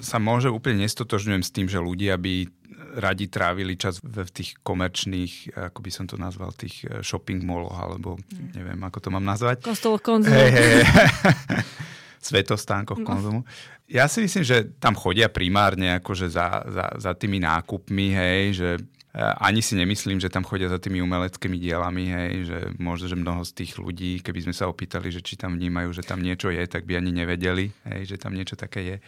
[0.04, 2.52] sa môže úplne nestotožňujem s tým, že ľudia by
[3.00, 7.80] radi trávili čas v tých komerčných, ako by som to nazval, tých e, shopping malloch,
[7.80, 8.60] alebo hmm.
[8.60, 9.64] neviem, ako to mám nazvať.
[9.64, 10.36] Kostoloch konzumu.
[10.36, 10.84] Hey, hey.
[12.28, 13.08] Svetostánkoch no.
[13.08, 13.40] konzumu.
[13.88, 18.70] Ja si myslím, že tam chodia primárne akože za, za, za tými nákupmi, hej, že
[19.16, 23.48] ani si nemyslím, že tam chodia za tými umeleckými dielami, hej, že možno, že mnoho
[23.48, 26.60] z tých ľudí, keby sme sa opýtali, že či tam vnímajú, že tam niečo je,
[26.68, 28.98] tak by ani nevedeli, hej, že tam niečo také je.
[29.00, 29.04] E,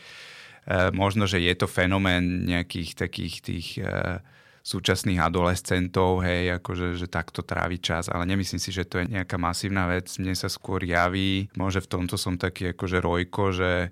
[0.95, 4.23] možno, že je to fenomén nejakých takých tých e,
[4.63, 9.35] súčasných adolescentov, hej, akože že takto trávi čas, ale nemyslím si, že to je nejaká
[9.35, 10.07] masívna vec.
[10.23, 13.91] Mne sa skôr javí, môže v tomto som taký akože rojko, že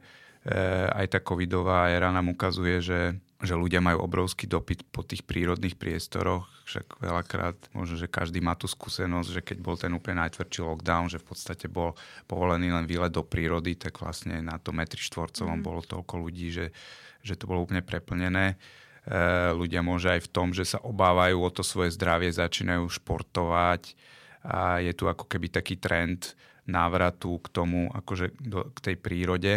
[0.93, 5.76] aj tá covidová éra nám ukazuje, že že ľudia majú obrovský dopyt po tých prírodných
[5.76, 10.63] priestoroch, však veľakrát možno, že každý má tú skúsenosť, že keď bol ten úplne najtvrdší
[10.63, 12.00] lockdown, že v podstate bol
[12.32, 15.65] povolený len výlet do prírody, tak vlastne na tom metri štvorcovom mm.
[15.67, 16.71] bolo toľko ľudí, že,
[17.19, 18.56] že to bolo úplne preplnené.
[19.04, 24.00] E, ľudia môže aj v tom, že sa obávajú o to svoje zdravie, začínajú športovať
[24.48, 29.54] a je tu ako keby taký trend návratu k tomu, akože do, k tej prírode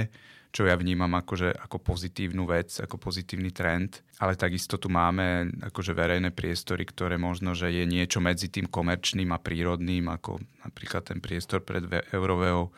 [0.48, 4.00] čo ja vnímam akože, ako pozitívnu vec, ako pozitívny trend.
[4.18, 9.30] Ale takisto tu máme akože verejné priestory, ktoré možno, že je niečo medzi tým komerčným
[9.30, 12.72] a prírodným, ako napríklad ten priestor pred Euroveo,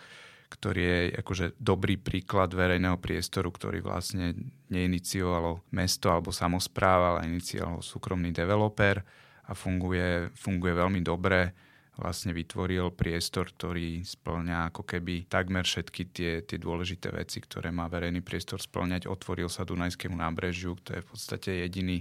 [0.50, 4.34] ktorý je akože dobrý príklad verejného priestoru, ktorý vlastne
[4.66, 8.98] neiniciovalo mesto alebo samozpráva, ale inicioval súkromný developer
[9.46, 11.69] a funguje, funguje veľmi dobre
[12.00, 17.92] vlastne vytvoril priestor, ktorý splňa ako keby takmer všetky tie, tie dôležité veci, ktoré má
[17.92, 19.04] verejný priestor splňať.
[19.04, 22.00] Otvoril sa Dunajskému nábrežiu, to je v podstate jediný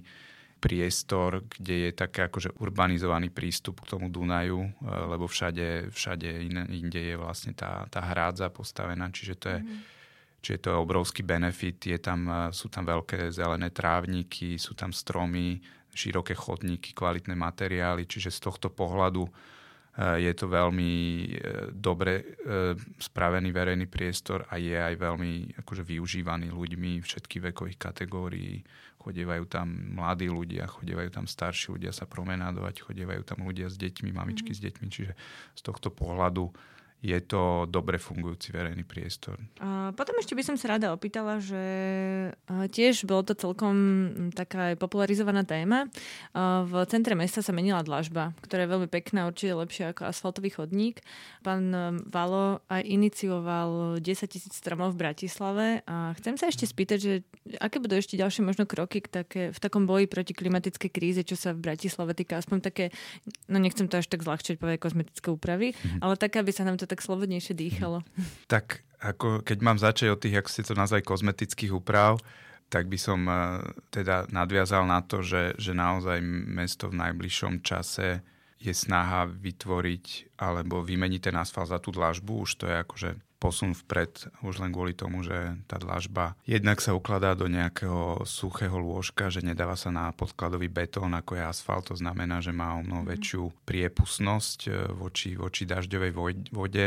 [0.60, 6.28] priestor, kde je taký akože urbanizovaný prístup k tomu Dunaju, e, lebo všade, všade
[6.68, 9.80] inde je vlastne tá, tá hrádza postavená, čiže to je, mm.
[10.44, 11.80] čiže to je obrovský benefit.
[11.80, 15.64] Je tam, e, sú tam veľké zelené trávniky, sú tam stromy,
[15.96, 19.26] široké chodníky, kvalitné materiály, čiže z tohto pohľadu
[20.00, 21.28] je to veľmi e,
[21.76, 22.24] dobre e,
[23.04, 28.64] spravený verejný priestor a je aj veľmi akože využívaný ľuďmi všetkých vekových kategórií.
[28.96, 29.68] Chodievajú tam
[30.00, 34.56] mladí ľudia, chodievajú tam starší ľudia sa promenádovať, chodievajú tam ľudia s deťmi, mamičky mm.
[34.56, 35.14] s deťmi, čiže
[35.56, 36.48] z tohto pohľadu
[37.00, 39.40] je to dobre fungujúci verejný priestor.
[39.64, 41.64] A potom ešte by som sa rada opýtala, že
[42.46, 43.76] tiež bolo to celkom
[44.36, 45.88] taká popularizovaná téma.
[46.36, 51.00] V centre mesta sa menila dlažba, ktorá je veľmi pekná, určite lepšia ako asfaltový chodník.
[51.40, 51.72] Pán
[52.12, 57.24] Valo aj inicioval 10 tisíc stromov v Bratislave a chcem sa ešte spýtať, že
[57.64, 61.40] aké budú ešte ďalšie možno kroky k také, v takom boji proti klimatickej kríze, čo
[61.40, 62.86] sa v Bratislave týka, aspoň také,
[63.48, 66.04] no nechcem to až tak zľahčiť povedať kozmetické úpravy, mm-hmm.
[66.04, 68.02] ale tak, aby sa nám to tak slobodnejšie dýchalo.
[68.52, 72.20] Tak ako keď mám začať od tých, ako ste to nazvali, kozmetických úprav,
[72.68, 78.22] tak by som uh, teda nadviazal na to, že, že naozaj mesto v najbližšom čase
[78.60, 82.44] je snaha vytvoriť alebo vymeniť ten asfalt za tú dlažbu.
[82.44, 86.92] Už to je akože posun vpred už len kvôli tomu, že tá dlažba jednak sa
[86.92, 91.96] ukladá do nejakého suchého lôžka, že nedáva sa na podkladový betón ako je asfalt, to
[91.96, 93.10] znamená, že má o mnoho mhm.
[93.16, 96.12] väčšiu priepustnosť e, voči, voči dažďovej
[96.52, 96.86] vode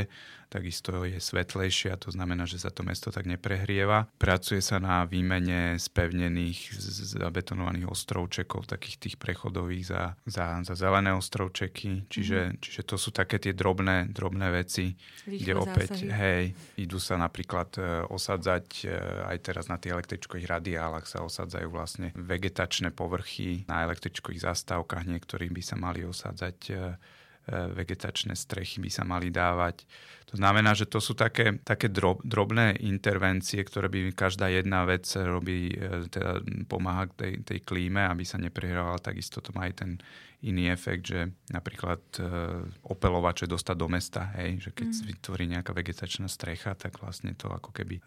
[0.53, 4.05] takisto je svetlejšia, to znamená, že sa to mesto tak neprehrieva.
[4.21, 6.77] Pracuje sa na výmene spevnených
[7.17, 12.57] zabetonovaných ostrovčekov, takých tých prechodových za, za, za zelené ostrovčeky, čiže, mm.
[12.61, 14.93] čiže to sú také tie drobné, drobné veci,
[15.25, 16.13] Rýchle kde opäť, zásahy.
[16.13, 16.42] hej,
[16.77, 18.95] idú sa napríklad e, osadzať, e,
[19.31, 25.55] aj teraz na tých električkových radiálach sa osadzajú vlastne vegetačné povrchy na električkových zastávkach, niektorým
[25.55, 26.77] by sa mali osadzať E,
[27.51, 29.87] vegetačné strechy by sa mali dávať.
[30.33, 35.05] To znamená, že to sú také, také drob, drobné intervencie, ktoré by každá jedna vec
[35.13, 36.41] robí, e, teda
[36.73, 38.97] pomáha tej, tej klíme, aby sa neprehrávala.
[38.97, 40.01] Takisto to má aj ten
[40.41, 42.25] iný efekt, že napríklad e,
[42.81, 45.03] opelovače dostať do mesta, hej, že keď mm.
[45.13, 48.03] vytvorí nejaká vegetačná strecha, tak vlastne to ako keby e,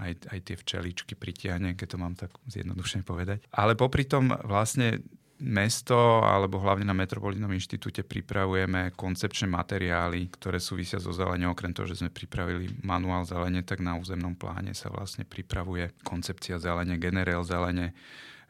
[0.00, 3.44] aj, aj tie včeličky pritiahne, keď to mám tak zjednodušene povedať.
[3.52, 5.04] Ale popri tom vlastne
[5.40, 11.56] mesto alebo hlavne na Metropolitnom inštitúte pripravujeme koncepčné materiály, ktoré súvisia so zelenou.
[11.56, 16.60] Okrem toho, že sme pripravili manuál zelene, tak na územnom pláne sa vlastne pripravuje koncepcia
[16.60, 17.96] zelene, generál zelene.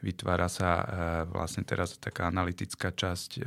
[0.02, 0.84] Vytvára sa e,
[1.30, 3.42] vlastne teraz taká analytická časť e,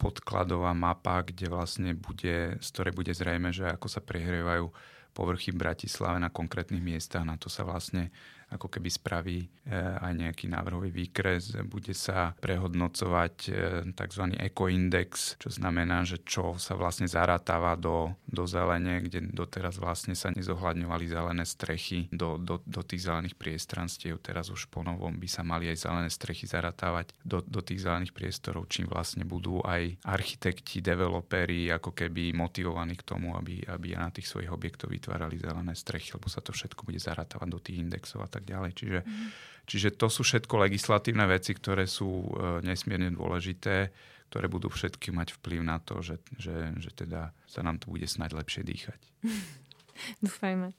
[0.00, 4.72] podkladová mapa, kde vlastne bude, z ktorej bude zrejme, že ako sa prehrievajú
[5.12, 7.26] povrchy Bratislave na konkrétnych miestach.
[7.26, 8.08] Na to sa vlastne
[8.50, 13.50] ako keby spraví e, aj nejaký návrhový výkres, bude sa prehodnocovať e,
[13.94, 14.24] tzv.
[14.36, 20.34] ekoindex, čo znamená, že čo sa vlastne zaratáva do, do zelene, kde doteraz vlastne sa
[20.34, 24.18] nezohľadňovali zelené strechy do, do, do tých zelených priestranstiev.
[24.18, 28.12] Teraz už po novom by sa mali aj zelené strechy zaratávať do, do tých zelených
[28.12, 34.10] priestorov, čím vlastne budú aj architekti, developeri ako keby motivovaní k tomu, aby, aby na
[34.10, 38.24] tých svojich objektoch vytvárali zelené strechy, lebo sa to všetko bude zaratávať do tých indexov
[38.24, 38.70] a tak tak ďalej.
[38.72, 39.28] Čiže, mm.
[39.68, 43.92] čiže to sú všetko legislatívne veci, ktoré sú e, nesmierne dôležité,
[44.32, 48.06] ktoré budú všetky mať vplyv na to, že, že, že teda sa nám tu bude
[48.08, 49.00] snať lepšie dýchať.
[50.24, 50.72] Dúfajme.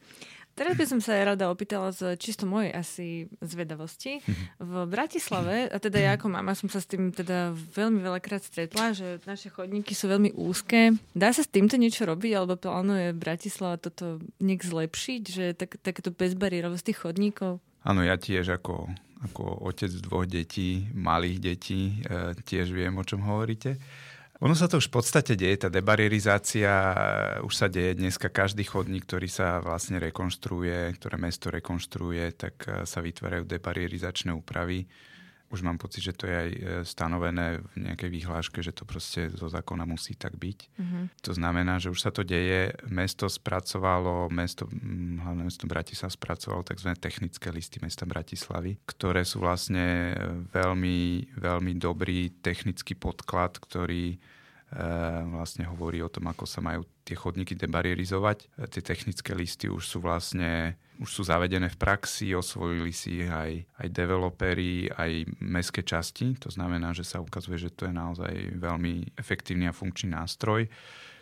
[0.51, 3.07] Teraz by som sa rada opýtala z čisto mojej asi
[3.39, 4.19] zvedavosti.
[4.59, 8.91] V Bratislave, a teda ja ako mama som sa s tým teda veľmi veľakrát stretla,
[8.91, 10.99] že naše chodníky sú veľmi úzke.
[11.15, 16.11] Dá sa s týmto niečo robiť, alebo plánuje Bratislava toto nejak zlepšiť, že tak, takéto
[16.11, 17.63] bezbariérovosť tých chodníkov?
[17.81, 18.91] Áno, ja tiež ako,
[19.31, 23.81] ako otec dvoch detí, malých detí, e, tiež viem, o čom hovoríte.
[24.41, 26.73] Ono sa to už v podstate deje, tá debarerizácia
[27.45, 28.33] už sa deje dneska.
[28.33, 34.89] Každý chodník, ktorý sa vlastne rekonštruuje, ktoré mesto rekonštruuje, tak eh, sa vytvárajú debarierizačné úpravy
[35.51, 39.29] už mám pocit, že to je aj e, stanovené v nejakej výhláške, že to proste
[39.35, 40.59] zo zákona musí tak byť.
[40.79, 41.03] Mm-hmm.
[41.27, 42.71] To znamená, že už sa to deje.
[42.87, 44.65] Mesto spracovalo, mesto,
[45.21, 46.95] hlavné mesto Bratislava spracovalo tzv.
[46.95, 50.15] technické listy mesta Bratislavy, ktoré sú vlastne
[50.55, 54.17] veľmi, veľmi dobrý technický podklad, ktorý
[54.71, 58.47] Eh, vlastne hovorí o tom, ako sa majú tie chodníky debarierizovať.
[58.47, 63.29] Eh, tie technické listy už sú vlastne už sú zavedené v praxi, osvojili si ich
[63.33, 66.37] aj, aj developeri, aj mestské časti.
[66.45, 70.69] To znamená, že sa ukazuje, že to je naozaj veľmi efektívny a funkčný nástroj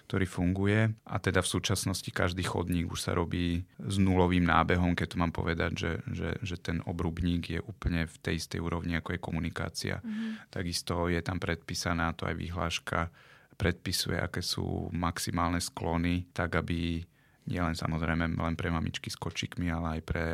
[0.10, 5.14] ktorý funguje a teda v súčasnosti každý chodník už sa robí s nulovým nábehom, keď
[5.14, 9.14] to mám povedať, že, že, že ten obrubník je úplne v tej istej úrovni, ako
[9.14, 9.96] je komunikácia.
[10.02, 10.50] Mm-hmm.
[10.50, 13.14] Takisto je tam predpísaná to aj vyhláška
[13.60, 17.04] predpisuje, aké sú maximálne sklony, tak aby
[17.52, 20.28] nielen samozrejme len pre mamičky s kočikmi, ale aj pre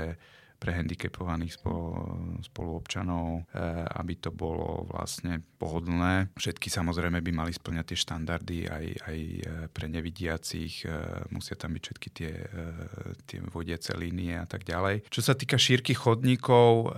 [0.55, 1.61] pre handicapovaných
[2.41, 6.33] spoluobčanov, eh, aby to bolo vlastne pohodlné.
[6.39, 10.91] Všetky samozrejme by mali splňať tie štandardy aj, aj eh, pre nevidiacich, eh,
[11.29, 12.33] musia tam byť všetky tie,
[13.27, 15.05] tie vodiace línie a tak ďalej.
[15.11, 16.95] Čo sa týka šírky chodníkov,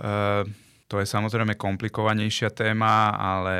[0.88, 3.56] to je samozrejme komplikovanejšia téma, ale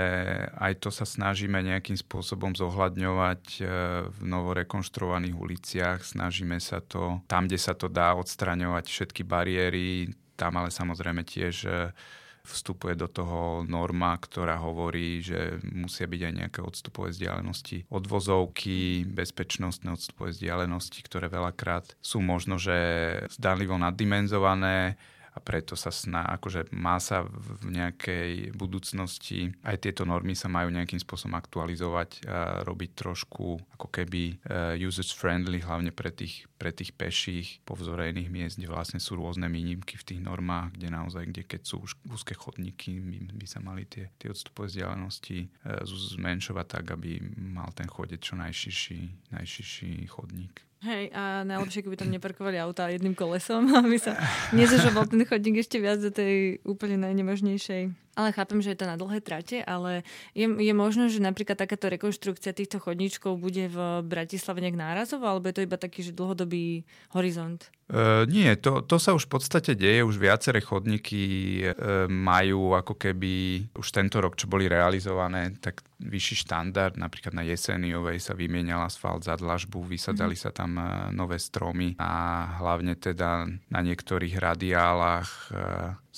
[0.57, 3.63] aj to sa snažíme nejakým spôsobom zohľadňovať e,
[4.09, 6.01] v novorekonštruovaných uliciach.
[6.01, 10.09] Snažíme sa to tam, kde sa to dá, odstraňovať všetky bariéry.
[10.41, 11.93] Tam ale samozrejme tiež e,
[12.49, 19.05] vstupuje do toho norma, ktorá hovorí, že musia byť aj nejaké odstupové vzdialenosti od vozovky,
[19.05, 22.73] bezpečnostné odstupové vzdialenosti, ktoré veľakrát sú možno, že
[23.37, 24.97] zdanlivo naddimenzované
[25.39, 30.75] a preto sa sná, akože má sa v nejakej budúcnosti, aj tieto normy sa majú
[30.75, 36.91] nejakým spôsobom aktualizovať a robiť trošku ako keby uh, users-friendly, hlavne pre tých, pre tých
[36.99, 41.31] peších po vzore iných miest, kde vlastne sú rôzne výnimky v tých normách, kde naozaj,
[41.31, 46.67] kde keď sú úzke chodníky, by, by sa mali tie, tie odstupové vzdialenosti uh, zmenšovať
[46.67, 50.68] tak, aby mal ten chodec čo najširší, najširší chodník.
[50.79, 54.15] Hej, a najlepšie, keby tam neparkovali auta jedným kolesom, aby sa
[54.55, 58.99] nezažoval ten chodník ešte viac do tej úplne najnemožnejšej ale chápem, že je to na
[58.99, 60.03] dlhé trate, ale
[60.35, 65.47] je, je možno, že napríklad takáto rekonštrukcia týchto chodníčkov bude v Bratislave nejak nárazovo, alebo
[65.47, 66.83] je to iba taký, že dlhodobý
[67.15, 67.71] horizont?
[67.89, 71.23] Uh, nie, to, to sa už v podstate deje, už viaceré chodníky
[71.65, 77.49] uh, majú ako keby už tento rok, čo boli realizované, tak vyšší štandard, napríklad na
[77.49, 80.53] Jeseniovej sa vymienial asfalt za dlažbu, vysadali mm-hmm.
[80.53, 85.49] sa tam uh, nové stromy a hlavne teda na niektorých radiálach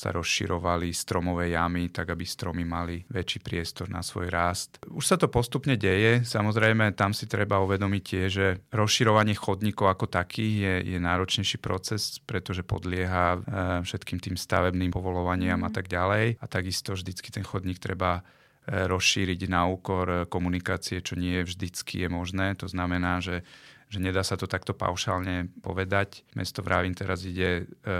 [0.00, 4.80] sa rozširovali stromové jamy, tak aby stromy mali väčší priestor na svoj rast.
[4.88, 10.08] Už sa to postupne deje, samozrejme tam si treba uvedomiť tie, že rozširovanie chodníkov ako
[10.08, 13.38] taký je, je náročnejší proces, pretože podlieha e,
[13.84, 15.68] všetkým tým stavebným povolovaniam mm.
[15.68, 16.40] a tak ďalej.
[16.40, 18.24] A takisto vždycky ten chodník treba
[18.64, 22.56] e, rozšíriť na úkor komunikácie, čo nie je vždycky je možné.
[22.56, 23.44] To znamená, že
[23.90, 26.22] že nedá sa to takto paušálne povedať.
[26.38, 27.92] Mesto Vrávin teraz ide e,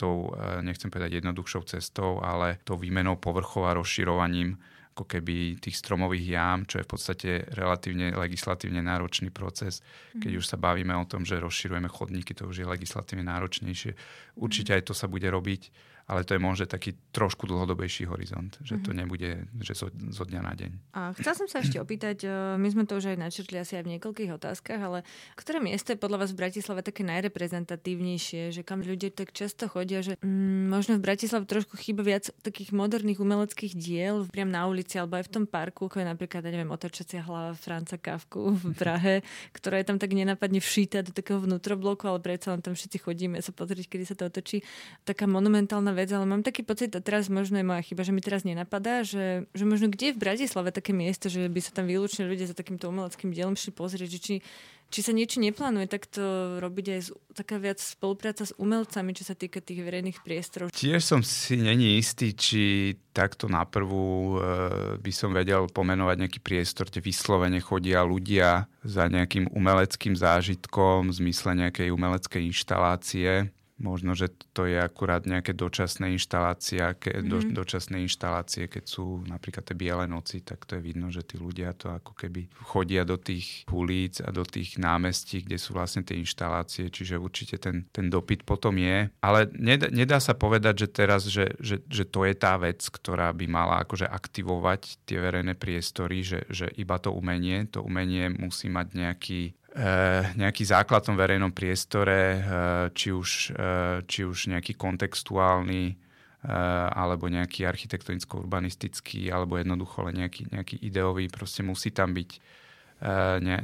[0.00, 4.56] tou, e, nechcem povedať jednoduchšou cestou, ale tou výmenou povrchov a rozširovaním
[4.96, 9.84] ako keby tých stromových jám, čo je v podstate relatívne legislatívne náročný proces.
[10.16, 10.40] Keď mm.
[10.40, 13.92] už sa bavíme o tom, že rozširujeme chodníky, to už je legislatívne náročnejšie.
[14.40, 15.68] Určite aj to sa bude robiť
[16.06, 18.98] ale to je možno taký trošku dlhodobejší horizont, že to mhm.
[19.02, 20.70] nebude že zo, zo dňa na deň.
[20.94, 22.30] A chcel som sa ešte opýtať, e,
[22.62, 25.02] my sme to už aj načrtli asi aj v niekoľkých otázkach, ale
[25.34, 30.06] ktoré miesto je podľa vás v Bratislave také najreprezentatívnejšie, že kam ľudia tak často chodia,
[30.06, 35.02] že mm, možno v Bratislave trošku chýba viac takých moderných umeleckých diel priam na ulici
[35.02, 38.64] alebo aj v tom parku, ako je napríklad, ja neviem, otočacia hlava Franca Kavku v
[38.80, 43.02] Prahe, ktorá je tam tak nenapadne všíta do takého vnútrobloku, ale predsa len tam všetci
[43.02, 44.62] chodíme sa pozrieť, kedy sa to otočí.
[45.02, 48.20] Taká monumentálna vec, ale mám taký pocit, a teraz možno je moja chyba, že mi
[48.20, 51.88] teraz nenapadá, že, že možno kde je v Bratislave také miesto, že by sa tam
[51.88, 54.34] výlučne ľudia za takýmto umeleckým dielom šli pozrieť, že či,
[54.86, 56.22] či sa niečo neplánuje takto
[56.62, 60.70] robiť aj z, taká viac spolupráca s umelcami, čo sa týka tých verejných priestorov.
[60.70, 66.40] Tiež som si není istý, či takto na prvú e, by som vedel pomenovať nejaký
[66.44, 74.16] priestor, kde vyslovene chodia ľudia za nejakým umeleckým zážitkom v zmysle nejakej umeleckej inštalácie Možno,
[74.16, 77.28] že to je akurát nejaké dočasné inštalácie, mm-hmm.
[77.28, 77.52] do, Mhm.
[77.52, 81.76] dočasné inštalácie, keď sú napríklad tie biele noci, tak to je vidno, že tí ľudia
[81.76, 86.16] to ako keby chodia do tých ulic a do tých námestí, kde sú vlastne tie
[86.16, 89.12] inštalácie, čiže určite ten, ten dopyt potom je.
[89.20, 93.28] Ale nedá, nedá sa povedať, že teraz, že, že, že to je tá vec, ktorá
[93.36, 98.72] by mala akože aktivovať tie verejné priestory, že, že iba to umenie, to umenie musí
[98.72, 99.52] mať nejaký
[100.36, 102.40] nejaký základ v tom verejnom priestore, eh,
[102.96, 106.08] či už, eh, či už nejaký kontextuálny,
[106.46, 112.38] alebo nejaký architektonicko-urbanistický, alebo jednoducho len nejaký, nejaký ideový, proste musí tam byť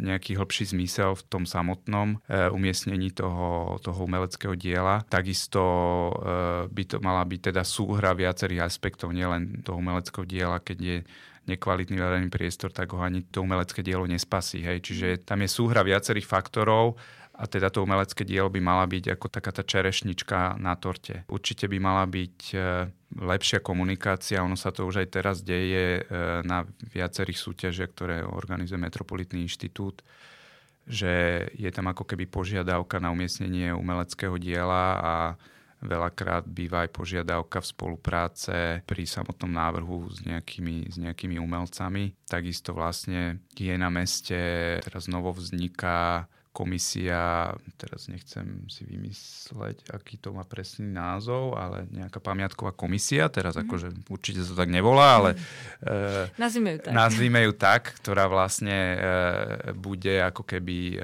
[0.03, 5.07] nejaký hĺbší zmysel v tom samotnom umiestnení toho, toho umeleckého diela.
[5.07, 5.63] Takisto
[6.67, 10.97] by to mala byť teda súhra viacerých aspektov, nielen toho umeleckého diela, keď je
[11.47, 14.63] nekvalitný verejný priestor, tak ho ani to umelecké dielo nespasí.
[14.63, 14.87] Hej.
[14.87, 16.95] Čiže tam je súhra viacerých faktorov
[17.33, 21.25] a teda to umelecké dielo by mala byť ako taká tá čerešnička na torte.
[21.33, 22.57] Určite by mala byť e,
[23.19, 26.03] lepšia komunikácia, ono sa to už aj teraz deje e,
[26.45, 26.63] na
[26.93, 30.05] viacerých súťažiach, ktoré organizuje Metropolitný inštitút,
[30.87, 35.15] že je tam ako keby požiadavka na umiestnenie umeleckého diela a
[35.83, 38.57] Veľakrát býva aj požiadavka v spolupráce
[38.87, 42.15] pri samotnom návrhu s nejakými, s nejakými umelcami.
[42.23, 47.49] Takisto vlastne je na meste, teraz novo vzniká komisia,
[47.81, 53.61] teraz nechcem si vymysleť, aký to má presný názov, ale nejaká pamiatková komisia, teraz mm.
[53.65, 55.41] akože určite sa tak nevolá, ale mm.
[55.89, 56.93] e, nazvime ju tak.
[56.93, 58.97] Nazvime ju tak, ktorá vlastne e,
[59.73, 60.97] bude ako keby e,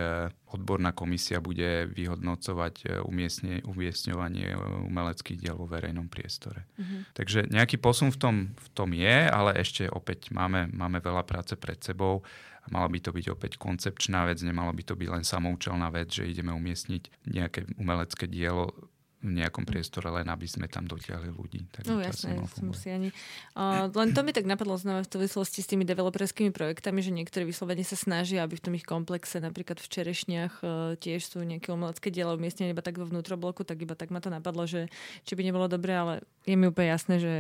[0.53, 4.53] odborná komisia bude vyhodnocovať umiestne, umiestňovanie
[4.88, 6.64] umeleckých diel vo verejnom priestore.
[6.76, 7.01] Mm-hmm.
[7.12, 11.53] Takže nejaký posun v tom, v tom je, ale ešte opäť máme, máme veľa práce
[11.57, 12.24] pred sebou
[12.68, 16.28] Mala by to byť opäť koncepčná vec, nemalo by to byť len samoučelná vec, že
[16.28, 18.72] ideme umiestniť nejaké umelecké dielo
[19.18, 21.66] v nejakom priestore, len aby sme tam dotiahli ľudí.
[21.74, 23.10] Tak no jasné, som si ani...
[23.58, 27.42] Uh, len to mi tak napadlo znova v súvislosti s tými developerskými projektami, že niektoré
[27.42, 31.74] vyslovene sa snažia, aby v tom ich komplexe, napríklad v Čerešniach uh, tiež sú nejaké
[31.74, 34.86] umelecké diela umiestnené iba tak vo vnútrobloku, tak iba tak ma to napadlo, že
[35.26, 36.14] či by nebolo dobré, ale
[36.46, 37.32] je mi úplne jasné, že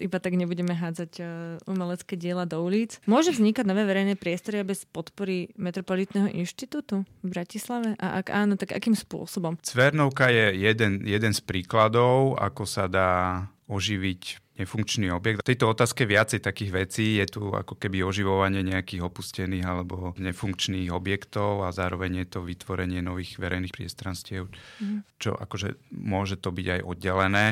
[0.00, 1.26] iba tak nebudeme hádzať uh,
[1.68, 2.98] umelecké diela do ulic.
[3.04, 7.94] Môže vznikať nové verejné priestory bez podpory Metropolitného inštitútu v Bratislave?
[8.00, 9.60] A ak áno, tak akým spôsobom?
[9.60, 15.40] Cvernovka je jeden, jeden z príkladov, ako sa dá oživiť nefunkčný objekt.
[15.40, 17.16] V tejto otázke viacej takých vecí.
[17.16, 23.00] Je tu ako keby oživovanie nejakých opustených alebo nefunkčných objektov a zároveň je to vytvorenie
[23.00, 25.16] nových verejných priestranstiev, mm.
[25.16, 27.46] čo akože môže to byť aj oddelené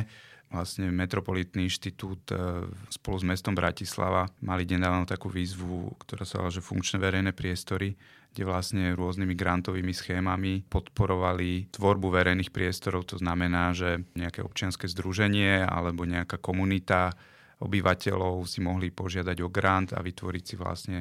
[0.49, 6.51] vlastne Metropolitný inštitút e, spolu s mestom Bratislava mali nedávno takú výzvu, ktorá sa volá,
[6.53, 7.93] že funkčné verejné priestory,
[8.33, 13.09] kde vlastne rôznymi grantovými schémami podporovali tvorbu verejných priestorov.
[13.13, 17.13] To znamená, že nejaké občianske združenie alebo nejaká komunita
[17.61, 20.99] obyvateľov si mohli požiadať o grant a vytvoriť si vlastne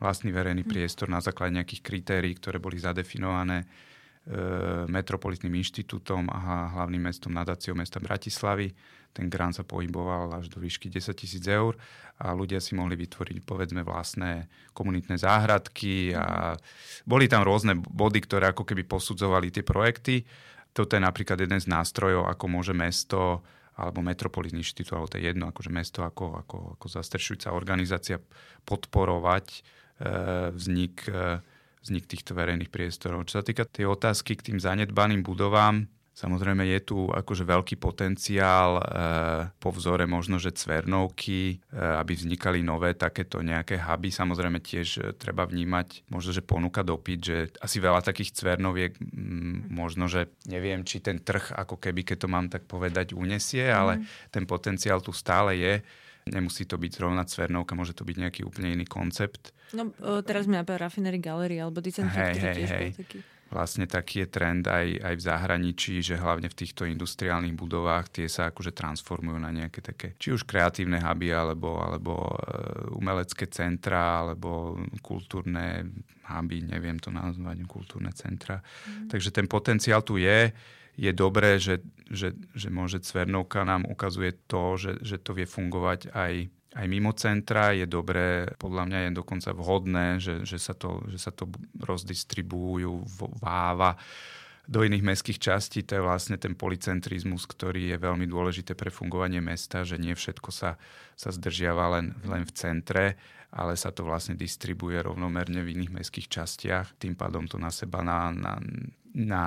[0.00, 0.70] vlastný verejný hm.
[0.72, 3.68] priestor na základe nejakých kritérií, ktoré boli zadefinované
[4.86, 8.68] Metropolitným inštitútom a hlavným mestom nadáciou mesta Bratislavy.
[9.10, 11.74] Ten grant sa pohyboval až do výšky 10 tisíc eur
[12.20, 14.46] a ľudia si mohli vytvoriť povedzme vlastné
[14.76, 16.54] komunitné záhradky a
[17.08, 20.22] boli tam rôzne body, ktoré ako keby posudzovali tie projekty.
[20.70, 23.42] Toto je napríklad jeden z nástrojov, ako môže mesto
[23.80, 28.20] alebo Metropolitný inštitút, alebo to je jedno, akože mesto ako, ako, ako zastrešujúca organizácia
[28.68, 29.60] podporovať e,
[30.52, 31.40] vznik e,
[31.80, 33.28] vznik týchto verejných priestorov.
[33.28, 35.88] Čo sa týka tej otázky k tým zanedbaným budovám,
[36.20, 38.82] Samozrejme je tu akože veľký potenciál e,
[39.56, 44.12] po vzore možno, že cvernovky, e, aby vznikali nové takéto nejaké huby.
[44.12, 49.64] Samozrejme tiež e, treba vnímať možno, že ponúka dopyt, že asi veľa takých cvernoviek m,
[49.72, 53.76] možno, že neviem, či ten trh ako keby, keď to mám tak povedať, unesie, mm.
[53.80, 55.80] ale ten potenciál tu stále je.
[56.28, 59.56] Nemusí to byť zrovna cvernovka, môže to byť nejaký úplne iný koncept.
[59.76, 62.90] No teraz mi napadá Raffinery Gallery alebo Design hej, hej, tiež hej.
[62.96, 63.18] taký.
[63.50, 68.30] Vlastne taký je trend aj, aj v zahraničí, že hlavne v týchto industriálnych budovách tie
[68.30, 74.22] sa akože transformujú na nejaké také, či už kreatívne huby, alebo, alebo uh, umelecké centra,
[74.22, 75.82] alebo kultúrne
[76.30, 78.62] huby, neviem to nazvať, kultúrne centra.
[78.86, 79.10] Mm.
[79.10, 80.54] Takže ten potenciál tu je
[81.00, 81.80] je dobré, že,
[82.12, 87.10] že, že môže Cvernovka nám ukazuje to, že, že to vie fungovať aj, aj mimo
[87.14, 87.74] centra.
[87.74, 91.50] Je dobré, podľa mňa je dokonca vhodné, že, že, sa, to, že sa to
[91.82, 93.06] rozdistribujú
[93.42, 93.98] váva
[94.70, 95.82] do iných mestských častí.
[95.82, 100.50] To je vlastne ten policentrizmus, ktorý je veľmi dôležité pre fungovanie mesta, že nie všetko
[100.54, 100.78] sa,
[101.18, 103.04] sa zdržiava len, len v centre,
[103.50, 107.02] ale sa to vlastne distribuje rovnomerne v iných mestských častiach.
[107.02, 108.62] Tým pádom to na seba na, na
[109.10, 109.44] na,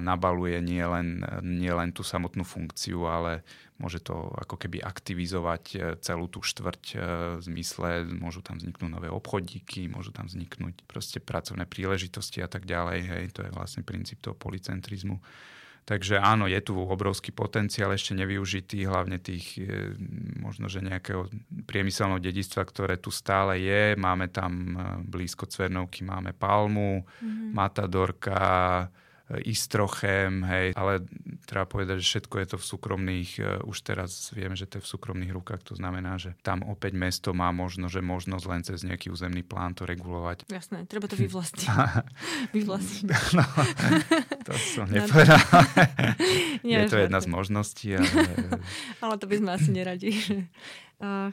[0.00, 3.44] nabaluje nielen nie len tú samotnú funkciu, ale
[3.76, 6.96] môže to ako keby aktivizovať e, celú tú štvrť e,
[7.36, 12.64] v zmysle, môžu tam vzniknúť nové obchodíky, môžu tam vzniknúť proste pracovné príležitosti a tak
[12.64, 12.98] ďalej.
[13.04, 15.20] Hej, to je vlastne princíp toho policentrizmu.
[15.84, 19.92] Takže áno, je tu obrovský potenciál ešte nevyužitý, hlavne tých e,
[20.40, 21.28] možno, že nejakého
[21.68, 23.92] priemyselného dedistva, ktoré tu stále je.
[24.00, 27.52] Máme tam blízko Cvernovky, máme Palmu, mm-hmm.
[27.52, 28.88] Matadorka,
[29.24, 31.00] Istrochem, hej, ale
[31.48, 34.84] treba povedať, že všetko je to v súkromných, e, už teraz vieme, že to je
[34.84, 38.84] v súkromných rukách, to znamená, že tam opäť mesto má možno, že možnosť len cez
[38.84, 40.44] nejaký územný plán to regulovať.
[40.52, 41.68] Jasné, treba to vyvlastniť.
[42.56, 43.16] vyvlastniť.
[43.32, 43.44] No,
[44.44, 45.40] to som nepovedal.
[46.60, 47.96] Je to jedna z možností.
[47.96, 48.60] Ale...
[49.00, 50.12] ale to by sme asi neradi.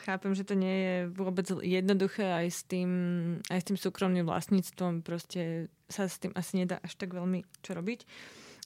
[0.02, 2.90] Chápem, že to nie je vôbec jednoduché aj s tým,
[3.48, 5.06] aj s tým súkromným vlastníctvom.
[5.06, 8.04] Proste sa s tým asi nedá až tak veľmi čo robiť.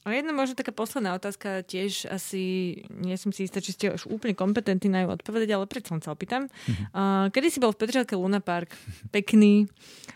[0.06, 4.06] A jedna možno taká posledná otázka, tiež asi, nie som si istá, či ste už
[4.06, 6.46] úplne kompetentní na ju odpovedať, ale predsa sa opýtam.
[6.46, 6.86] Mm-hmm.
[6.94, 8.78] Uh, kedy si bol v Petržalke Luna Park,
[9.10, 9.66] pekný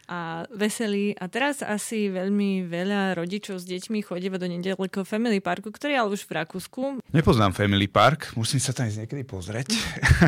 [0.06, 5.74] a veselý a teraz asi veľmi veľa rodičov s deťmi chodíva do nedalekého Family Parku,
[5.74, 6.82] ktorý je ale už v Rakúsku.
[7.10, 9.74] Nepoznám Family Park, musím sa tam ísť niekedy pozrieť.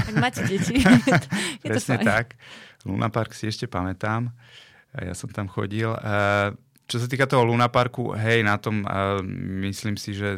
[0.10, 0.82] tak máte deti.
[1.62, 2.34] je Presne tak.
[2.82, 4.34] Luna Park si ešte pamätám.
[4.98, 5.94] Ja som tam chodil.
[6.02, 6.58] Uh,
[6.92, 9.24] čo sa týka toho Luna Parku, hej, na tom uh,
[9.64, 10.36] myslím si, že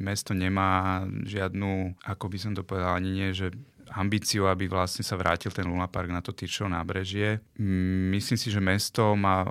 [0.00, 3.52] mesto nemá žiadnu, ako by som to povedal, ani nie, že
[3.92, 7.40] ambíciu, aby vlastne sa vrátil ten Luna Park na to Tyrčovo nábrežie.
[8.12, 9.44] Myslím si, že mesto má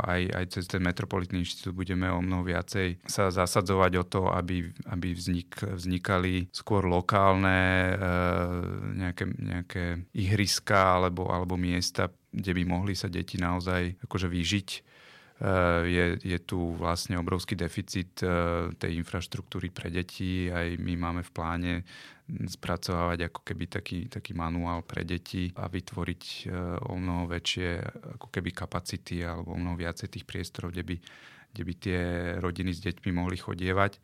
[0.00, 4.72] aj, aj cez ten Metropolitný inštitút budeme o mnoho viacej sa zasadzovať o to, aby,
[4.88, 7.94] aby vznik, vznikali skôr lokálne e,
[8.96, 9.84] nejaké, nejaké
[10.16, 14.68] ihriska alebo, alebo miesta, kde by mohli sa deti naozaj akože vyžiť.
[15.36, 20.48] Uh, je, je tu vlastne obrovský deficit uh, tej infraštruktúry pre deti.
[20.48, 21.72] Aj my máme v pláne
[22.26, 27.68] spracovávať ako keby taký, taký manuál pre deti a vytvoriť uh, o mnoho väčšie
[28.16, 30.96] ako keby kapacity alebo o mnoho viacej tých priestorov, kde by,
[31.52, 32.00] kde by tie
[32.40, 34.00] rodiny s deťmi mohli chodievať.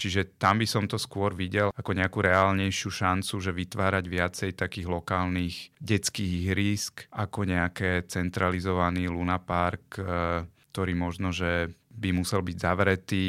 [0.00, 4.88] Čiže tam by som to skôr videl ako nejakú reálnejšiu šancu, že vytvárať viacej takých
[4.88, 10.02] lokálnych detských ihrísk, ako nejaké centralizovaný lunapark, e,
[10.72, 11.68] ktorý možno, že
[12.00, 13.28] by musel byť zavretý,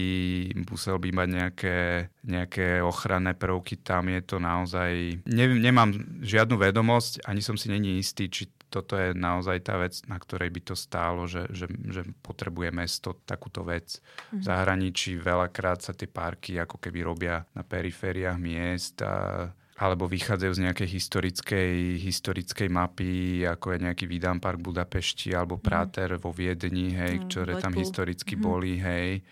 [0.63, 1.79] musel by mať nejaké,
[2.23, 5.19] nejaké ochranné prvky, tam je to naozaj...
[5.27, 5.91] Neviem, nemám
[6.23, 10.47] žiadnu vedomosť, ani som si není istý, či toto je naozaj tá vec, na ktorej
[10.47, 13.99] by to stálo, že, že, že potrebuje mesto takúto vec.
[14.31, 14.47] V mhm.
[14.47, 19.51] zahraničí veľakrát sa tie parky ako keby robia na perifériách miest a
[19.81, 25.57] alebo vychádzajú z nejakej historickej, historickej mapy, ako je nejaký Vidam Park v Budapešti alebo
[25.57, 25.63] mhm.
[25.65, 26.19] Práter mm.
[26.21, 28.41] vo Viedni, hej, mm, ktoré tam historicky mm.
[28.45, 29.25] boli, hej.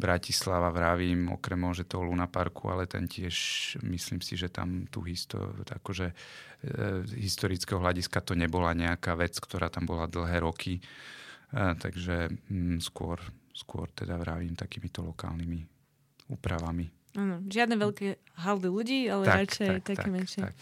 [0.00, 5.04] Bratislava, vravím, okrem že toho Luna Parku, ale ten tiež, myslím si, že tam tú
[5.04, 6.14] históriu, akože e,
[7.20, 10.80] historického hľadiska to nebola nejaká vec, ktorá tam bola dlhé roky.
[10.80, 10.82] E,
[11.76, 13.20] takže mm, skôr,
[13.52, 15.60] skôr teda vravím takýmito lokálnymi
[16.32, 16.99] úpravami.
[17.18, 20.42] Ano, žiadne veľké haldy ľudí, ale tak, radšej tak, také tak, menšie.
[20.46, 20.54] Tak.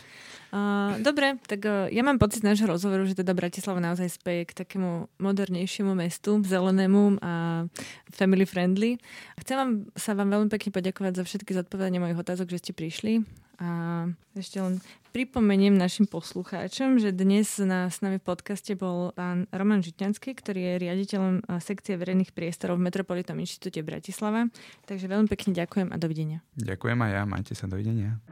[0.48, 4.48] Uh, dobre, tak uh, ja mám pocit z nášho rozhovoru, že teda Bratislava naozaj speje
[4.48, 7.68] k takému modernejšiemu mestu, zelenému a
[8.08, 8.96] family friendly.
[9.44, 13.28] Chcem vám, sa vám veľmi pekne poďakovať za všetky zodpovedania mojich otázok, že ste prišli.
[13.58, 14.06] A
[14.38, 14.78] ešte len
[15.10, 20.62] pripomeniem našim poslucháčom, že dnes na, s nami v podcaste bol pán Roman Žitňanský, ktorý
[20.62, 24.46] je riaditeľom sekcie verejných priestorov v Metropolitnom inštitúte Bratislava.
[24.86, 26.38] Takže veľmi pekne ďakujem a dovidenia.
[26.54, 28.22] Ďakujem aj ja, majte sa, dovidenia.